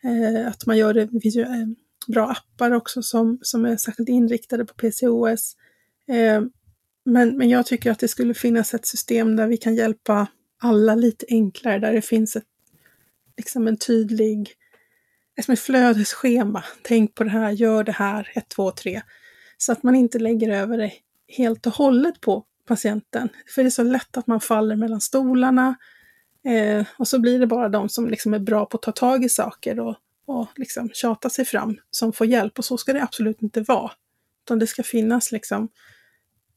eh, 0.04 0.48
att 0.48 0.66
man 0.66 0.78
gör 0.78 0.94
det, 0.94 1.04
det 1.04 1.20
finns 1.20 1.36
ju 1.36 1.42
eh, 1.42 1.66
bra 2.08 2.30
appar 2.30 2.70
också 2.70 3.02
som, 3.02 3.38
som 3.42 3.64
är 3.64 3.76
särskilt 3.76 4.08
inriktade 4.08 4.64
på 4.64 4.74
PCOS. 4.74 5.56
Eh, 6.08 6.42
men, 7.04 7.36
men 7.36 7.48
jag 7.48 7.66
tycker 7.66 7.90
att 7.90 7.98
det 7.98 8.08
skulle 8.08 8.34
finnas 8.34 8.74
ett 8.74 8.86
system 8.86 9.36
där 9.36 9.46
vi 9.46 9.56
kan 9.56 9.74
hjälpa 9.74 10.26
alla 10.60 10.94
lite 10.94 11.26
enklare, 11.28 11.78
där 11.78 11.92
det 11.92 12.02
finns 12.02 12.36
ett, 12.36 12.44
liksom 13.36 13.68
en 13.68 13.76
tydlig 13.76 14.56
som 15.42 15.52
ett 15.52 15.60
flödesschema. 15.60 16.64
Tänk 16.82 17.14
på 17.14 17.24
det 17.24 17.30
här, 17.30 17.50
gör 17.50 17.84
det 17.84 17.92
här, 17.92 18.32
1, 18.34 18.48
2, 18.48 18.70
3. 18.70 19.02
Så 19.58 19.72
att 19.72 19.82
man 19.82 19.94
inte 19.94 20.18
lägger 20.18 20.50
över 20.50 20.78
det 20.78 20.92
helt 21.28 21.66
och 21.66 21.72
hållet 21.72 22.20
på 22.20 22.44
patienten. 22.66 23.28
För 23.54 23.62
det 23.62 23.68
är 23.68 23.70
så 23.70 23.82
lätt 23.82 24.16
att 24.16 24.26
man 24.26 24.40
faller 24.40 24.76
mellan 24.76 25.00
stolarna 25.00 25.74
eh, 26.44 26.86
och 26.98 27.08
så 27.08 27.18
blir 27.18 27.38
det 27.38 27.46
bara 27.46 27.68
de 27.68 27.88
som 27.88 28.08
liksom 28.08 28.34
är 28.34 28.38
bra 28.38 28.66
på 28.66 28.76
att 28.76 28.82
ta 28.82 28.92
tag 28.92 29.24
i 29.24 29.28
saker 29.28 29.80
och, 29.80 29.96
och 30.26 30.46
liksom 30.56 30.90
tjata 30.92 31.30
sig 31.30 31.44
fram 31.44 31.76
som 31.90 32.12
får 32.12 32.26
hjälp. 32.26 32.58
Och 32.58 32.64
så 32.64 32.76
ska 32.76 32.92
det 32.92 33.02
absolut 33.02 33.42
inte 33.42 33.60
vara. 33.60 33.92
Utan 34.44 34.58
det 34.58 34.66
ska 34.66 34.82
finnas 34.82 35.32
liksom 35.32 35.68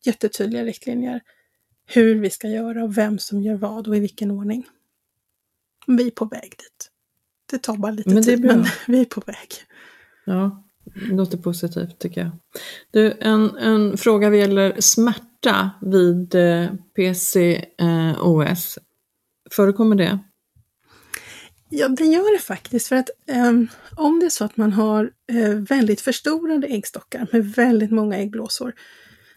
jättetydliga 0.06 0.64
riktlinjer 0.64 1.22
hur 1.86 2.20
vi 2.20 2.30
ska 2.30 2.48
göra 2.48 2.84
och 2.84 2.98
vem 2.98 3.20
som 3.20 3.42
gör 3.42 3.56
vad 3.56 3.88
och 3.88 3.98
i 3.98 4.00
vilken 4.00 4.32
ordning. 4.32 4.68
Vi 5.88 6.08
är 6.08 6.12
på 6.12 6.26
väg 6.26 6.50
dit. 6.50 6.90
Det 7.52 7.58
tar 7.58 7.78
bara 7.78 7.92
lite 7.92 8.10
men 8.10 8.24
tid, 8.24 8.46
men 8.46 8.66
vi 8.88 9.02
är 9.02 9.06
på 9.06 9.22
väg. 9.22 9.50
Ja, 10.26 10.64
det 10.84 11.16
låter 11.16 11.38
positivt 11.38 12.00
tycker 12.00 12.22
jag. 12.22 12.32
Du, 12.92 13.18
en, 13.20 13.58
en 13.58 13.98
fråga 13.98 14.30
vad 14.30 14.40
gäller 14.40 14.82
smärta 14.82 15.72
vid 15.82 16.36
eh, 16.36 16.68
PCOS. 16.96 18.80
Förekommer 19.52 19.96
det? 19.96 20.20
Ja, 21.70 21.88
det 21.88 22.06
gör 22.06 22.34
det 22.34 22.40
faktiskt. 22.40 22.88
För 22.88 22.96
att 22.96 23.10
um, 23.50 23.68
om 23.96 24.20
det 24.20 24.26
är 24.26 24.30
så 24.30 24.46
att 24.46 24.58
man 24.58 24.74
har 24.74 25.12
uh, 25.32 25.56
väldigt 25.56 26.02
förstorade 26.02 26.68
äggstockar 26.68 27.28
med 27.32 27.46
väldigt 27.46 27.92
många 27.92 28.18
äggblåsor 28.18 28.74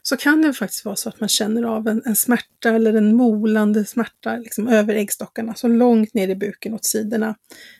så 0.08 0.16
kan 0.16 0.42
det 0.42 0.52
faktiskt 0.52 0.84
vara 0.84 0.96
så 0.96 1.08
att 1.08 1.20
man 1.20 1.28
känner 1.28 1.62
av 1.62 1.88
en, 1.88 2.02
en 2.04 2.16
smärta 2.16 2.70
eller 2.70 2.94
en 2.94 3.16
molande 3.16 3.84
smärta 3.84 4.36
liksom 4.36 4.68
över 4.68 4.94
äggstockarna, 4.94 5.54
så 5.54 5.68
långt 5.68 6.14
ner 6.14 6.28
i 6.28 6.36
buken 6.36 6.74
åt 6.74 6.84
sidorna. 6.84 7.34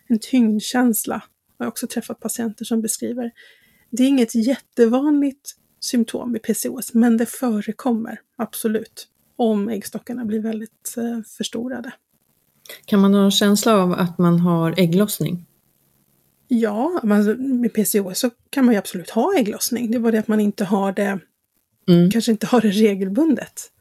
En 0.07 0.19
tyngdkänsla. 0.19 1.23
Jag 1.59 1.67
har 1.67 1.69
också 1.69 1.87
träffat 1.87 2.21
patienter 2.21 2.65
som 2.65 2.83
beskriver. 2.83 3.31
Det 3.91 4.03
är 4.03 4.09
inget 4.09 4.35
jättevanligt 4.35 5.51
symptom 5.81 6.33
vid 6.33 6.43
PCOS, 6.43 6.95
men 6.95 7.17
det 7.17 7.27
förekommer 7.27 8.21
absolut 8.37 9.09
om 9.37 9.69
äggstockarna 9.69 10.25
blir 10.25 10.41
väldigt 10.41 10.95
eh, 10.97 11.21
förstorade. 11.37 11.93
Kan 12.85 13.01
man 13.01 13.15
ha 13.15 13.25
en 13.25 13.31
känsla 13.31 13.77
av 13.77 13.93
att 13.93 14.19
man 14.19 14.41
har 14.41 14.75
ägglossning? 14.81 15.47
Ja, 16.49 17.01
med 17.39 17.75
PCOS 17.75 18.19
så 18.19 18.31
kan 18.51 18.65
man 18.65 18.75
ju 18.75 18.79
absolut 18.79 19.11
ha 19.11 19.37
ägglossning. 19.37 19.91
Det 19.91 19.99
var 19.99 20.13
det 20.13 20.19
att 20.19 20.29
man 20.29 20.41
inte 20.41 20.65
har 20.65 20.93
det 20.93 21.21
mm. 21.89 22.11
kanske 22.11 22.33
inte 22.33 22.47
har 22.47 22.61
det 22.61 22.71
regelbundet. 22.71 23.73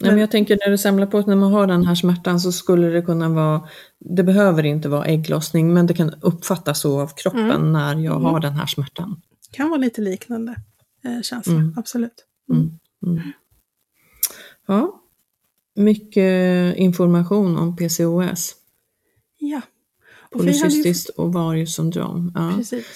Men... 0.00 0.10
men 0.10 0.18
jag 0.18 0.30
tänker 0.30 0.58
när 0.66 0.70
du 0.70 0.78
samlar 0.78 1.06
på 1.06 1.20
när 1.20 1.36
man 1.36 1.52
har 1.52 1.66
den 1.66 1.86
här 1.86 1.94
smärtan 1.94 2.40
så 2.40 2.52
skulle 2.52 2.86
det 2.86 3.02
kunna 3.02 3.28
vara, 3.28 3.68
det 3.98 4.22
behöver 4.22 4.66
inte 4.66 4.88
vara 4.88 5.04
ägglossning, 5.04 5.74
men 5.74 5.86
det 5.86 5.94
kan 5.94 6.14
uppfattas 6.20 6.80
så 6.80 7.00
av 7.00 7.08
kroppen 7.16 7.50
mm. 7.50 7.72
när 7.72 7.94
jag 7.96 8.16
mm. 8.16 8.24
har 8.24 8.40
den 8.40 8.52
här 8.52 8.66
smärtan. 8.66 9.20
Det 9.50 9.56
kan 9.56 9.68
vara 9.68 9.80
lite 9.80 10.00
liknande 10.00 10.56
eh, 11.04 11.22
känsla, 11.22 11.52
mm. 11.52 11.74
absolut. 11.76 12.24
Mm. 12.52 12.60
Mm. 13.06 13.16
Mm. 13.16 13.32
Ja, 14.66 15.02
mycket 15.74 16.76
information 16.76 17.56
om 17.56 17.76
PCOS. 17.76 18.54
Ja. 19.38 19.60
Polycystiskt 20.32 21.10
ju... 21.18 21.22
ovariesyndrom. 21.22 22.32
Ja. 22.34 22.52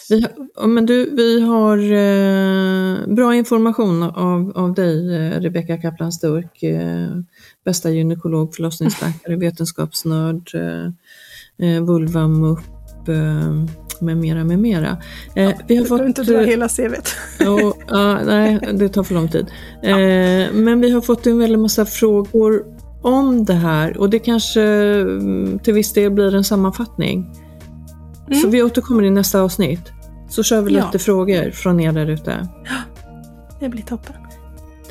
Vi 0.09 0.21
har, 0.21 0.67
men 0.67 0.87
du, 0.87 1.11
vi 1.17 1.41
har 1.41 1.79
eh, 1.79 3.15
bra 3.15 3.35
information 3.35 4.03
av, 4.03 4.53
av 4.55 4.75
dig, 4.75 5.17
eh, 5.17 5.41
Rebecka 5.41 5.77
Kaplan 5.77 6.13
Sturk, 6.13 6.63
eh, 6.63 7.09
bästa 7.65 7.91
gynekolog, 7.91 8.55
förlossningsläkare, 8.55 9.37
vetenskapsnörd, 9.41 10.51
eh, 10.55 10.87
eh 11.69 11.83
vulva-mupp, 11.83 13.09
eh, 13.09 13.53
med 14.01 14.17
mera, 14.17 14.45
med 14.45 14.59
mera. 14.59 14.97
Eh, 15.35 15.45
ja, 15.45 15.53
vi 15.69 15.77
har 15.77 15.85
fått... 15.85 16.01
inte 16.01 16.23
dra 16.23 16.41
hela 16.41 16.69
CVt. 16.69 17.15
oh, 17.41 17.75
ja, 17.89 18.25
nej, 18.25 18.59
det 18.73 18.89
tar 18.89 19.03
för 19.03 19.15
lång 19.15 19.29
tid. 19.29 19.47
Ja. 19.83 19.97
Men 20.53 20.81
vi 20.81 20.91
har 20.91 21.01
fått 21.01 21.27
en 21.27 21.39
väldig 21.39 21.59
massa 21.59 21.87
frågor 21.87 22.82
om 23.03 23.45
det 23.45 23.55
här 23.55 23.97
och 23.97 24.11
det 24.11 24.19
kanske 24.19 24.63
mm, 24.63 25.59
till 25.59 25.75
viss 25.75 25.93
del 25.93 26.11
blir 26.11 26.35
en 26.35 26.45
sammanfattning. 26.45 27.31
Mm. 28.27 28.41
Så 28.41 28.49
vi 28.49 28.63
återkommer 28.63 29.03
i 29.03 29.11
nästa 29.11 29.41
avsnitt. 29.41 29.93
Så 30.29 30.43
kör 30.43 30.63
vi 30.63 30.75
ja. 30.75 30.87
lite 30.87 30.99
frågor 30.99 31.51
från 31.51 31.81
er 31.81 31.93
där 31.93 32.07
ute. 32.07 32.49
Ja, 32.65 33.05
det 33.61 33.69
blir 33.69 33.83
toppen. 33.83 34.15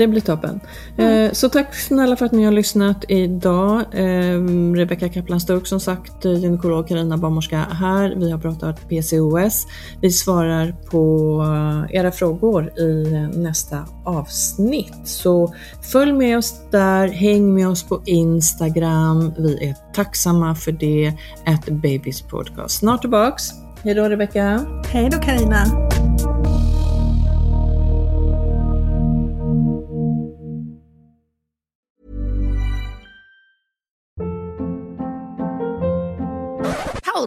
Det 0.02 0.08
blir 0.08 0.22
toppen. 0.22 0.60
Mm. 0.98 1.26
Eh, 1.26 1.32
så 1.32 1.50
tack 1.50 1.76
snälla 1.76 2.16
för 2.16 2.26
att 2.26 2.32
ni 2.32 2.44
har 2.44 2.52
lyssnat 2.52 3.06
idag. 3.08 3.80
Eh, 3.94 4.74
Rebecka 4.76 5.10
Kaplan 5.10 5.40
Sturk 5.40 5.68
som 5.68 5.80
sagt, 5.80 6.26
gynekolog 6.26 6.88
Karina 6.88 7.18
barnmorska 7.18 7.58
här. 7.58 8.16
Vi 8.18 8.32
har 8.32 8.40
pratat 8.40 8.90
PCOS. 8.90 9.68
Vi 10.02 10.12
svarar 10.12 10.76
på 10.92 11.44
era 11.90 12.12
frågor 12.12 12.80
i 12.80 13.12
nästa 13.34 13.86
avsnitt. 14.06 14.94
Så 15.04 15.54
följ 15.92 16.14
med 16.14 16.38
oss 16.38 16.62
där, 16.72 17.08
häng 17.08 17.54
med 17.54 17.68
oss 17.68 17.84
på 17.84 18.02
Instagram. 18.06 19.34
Vi 19.38 19.70
är 19.70 19.76
tacksamma 19.94 20.56
för 20.56 20.72
det. 20.72 21.14
At 21.46 21.66
Babies 21.66 22.22
Podcast. 22.22 22.80
Snart 22.80 23.02
tillbaks. 23.02 23.44
Hej 23.84 23.94
då 23.94 24.10
Rebecka. 24.10 24.66
Hej 24.92 25.10
då 25.12 25.18
Karina. 25.18 25.91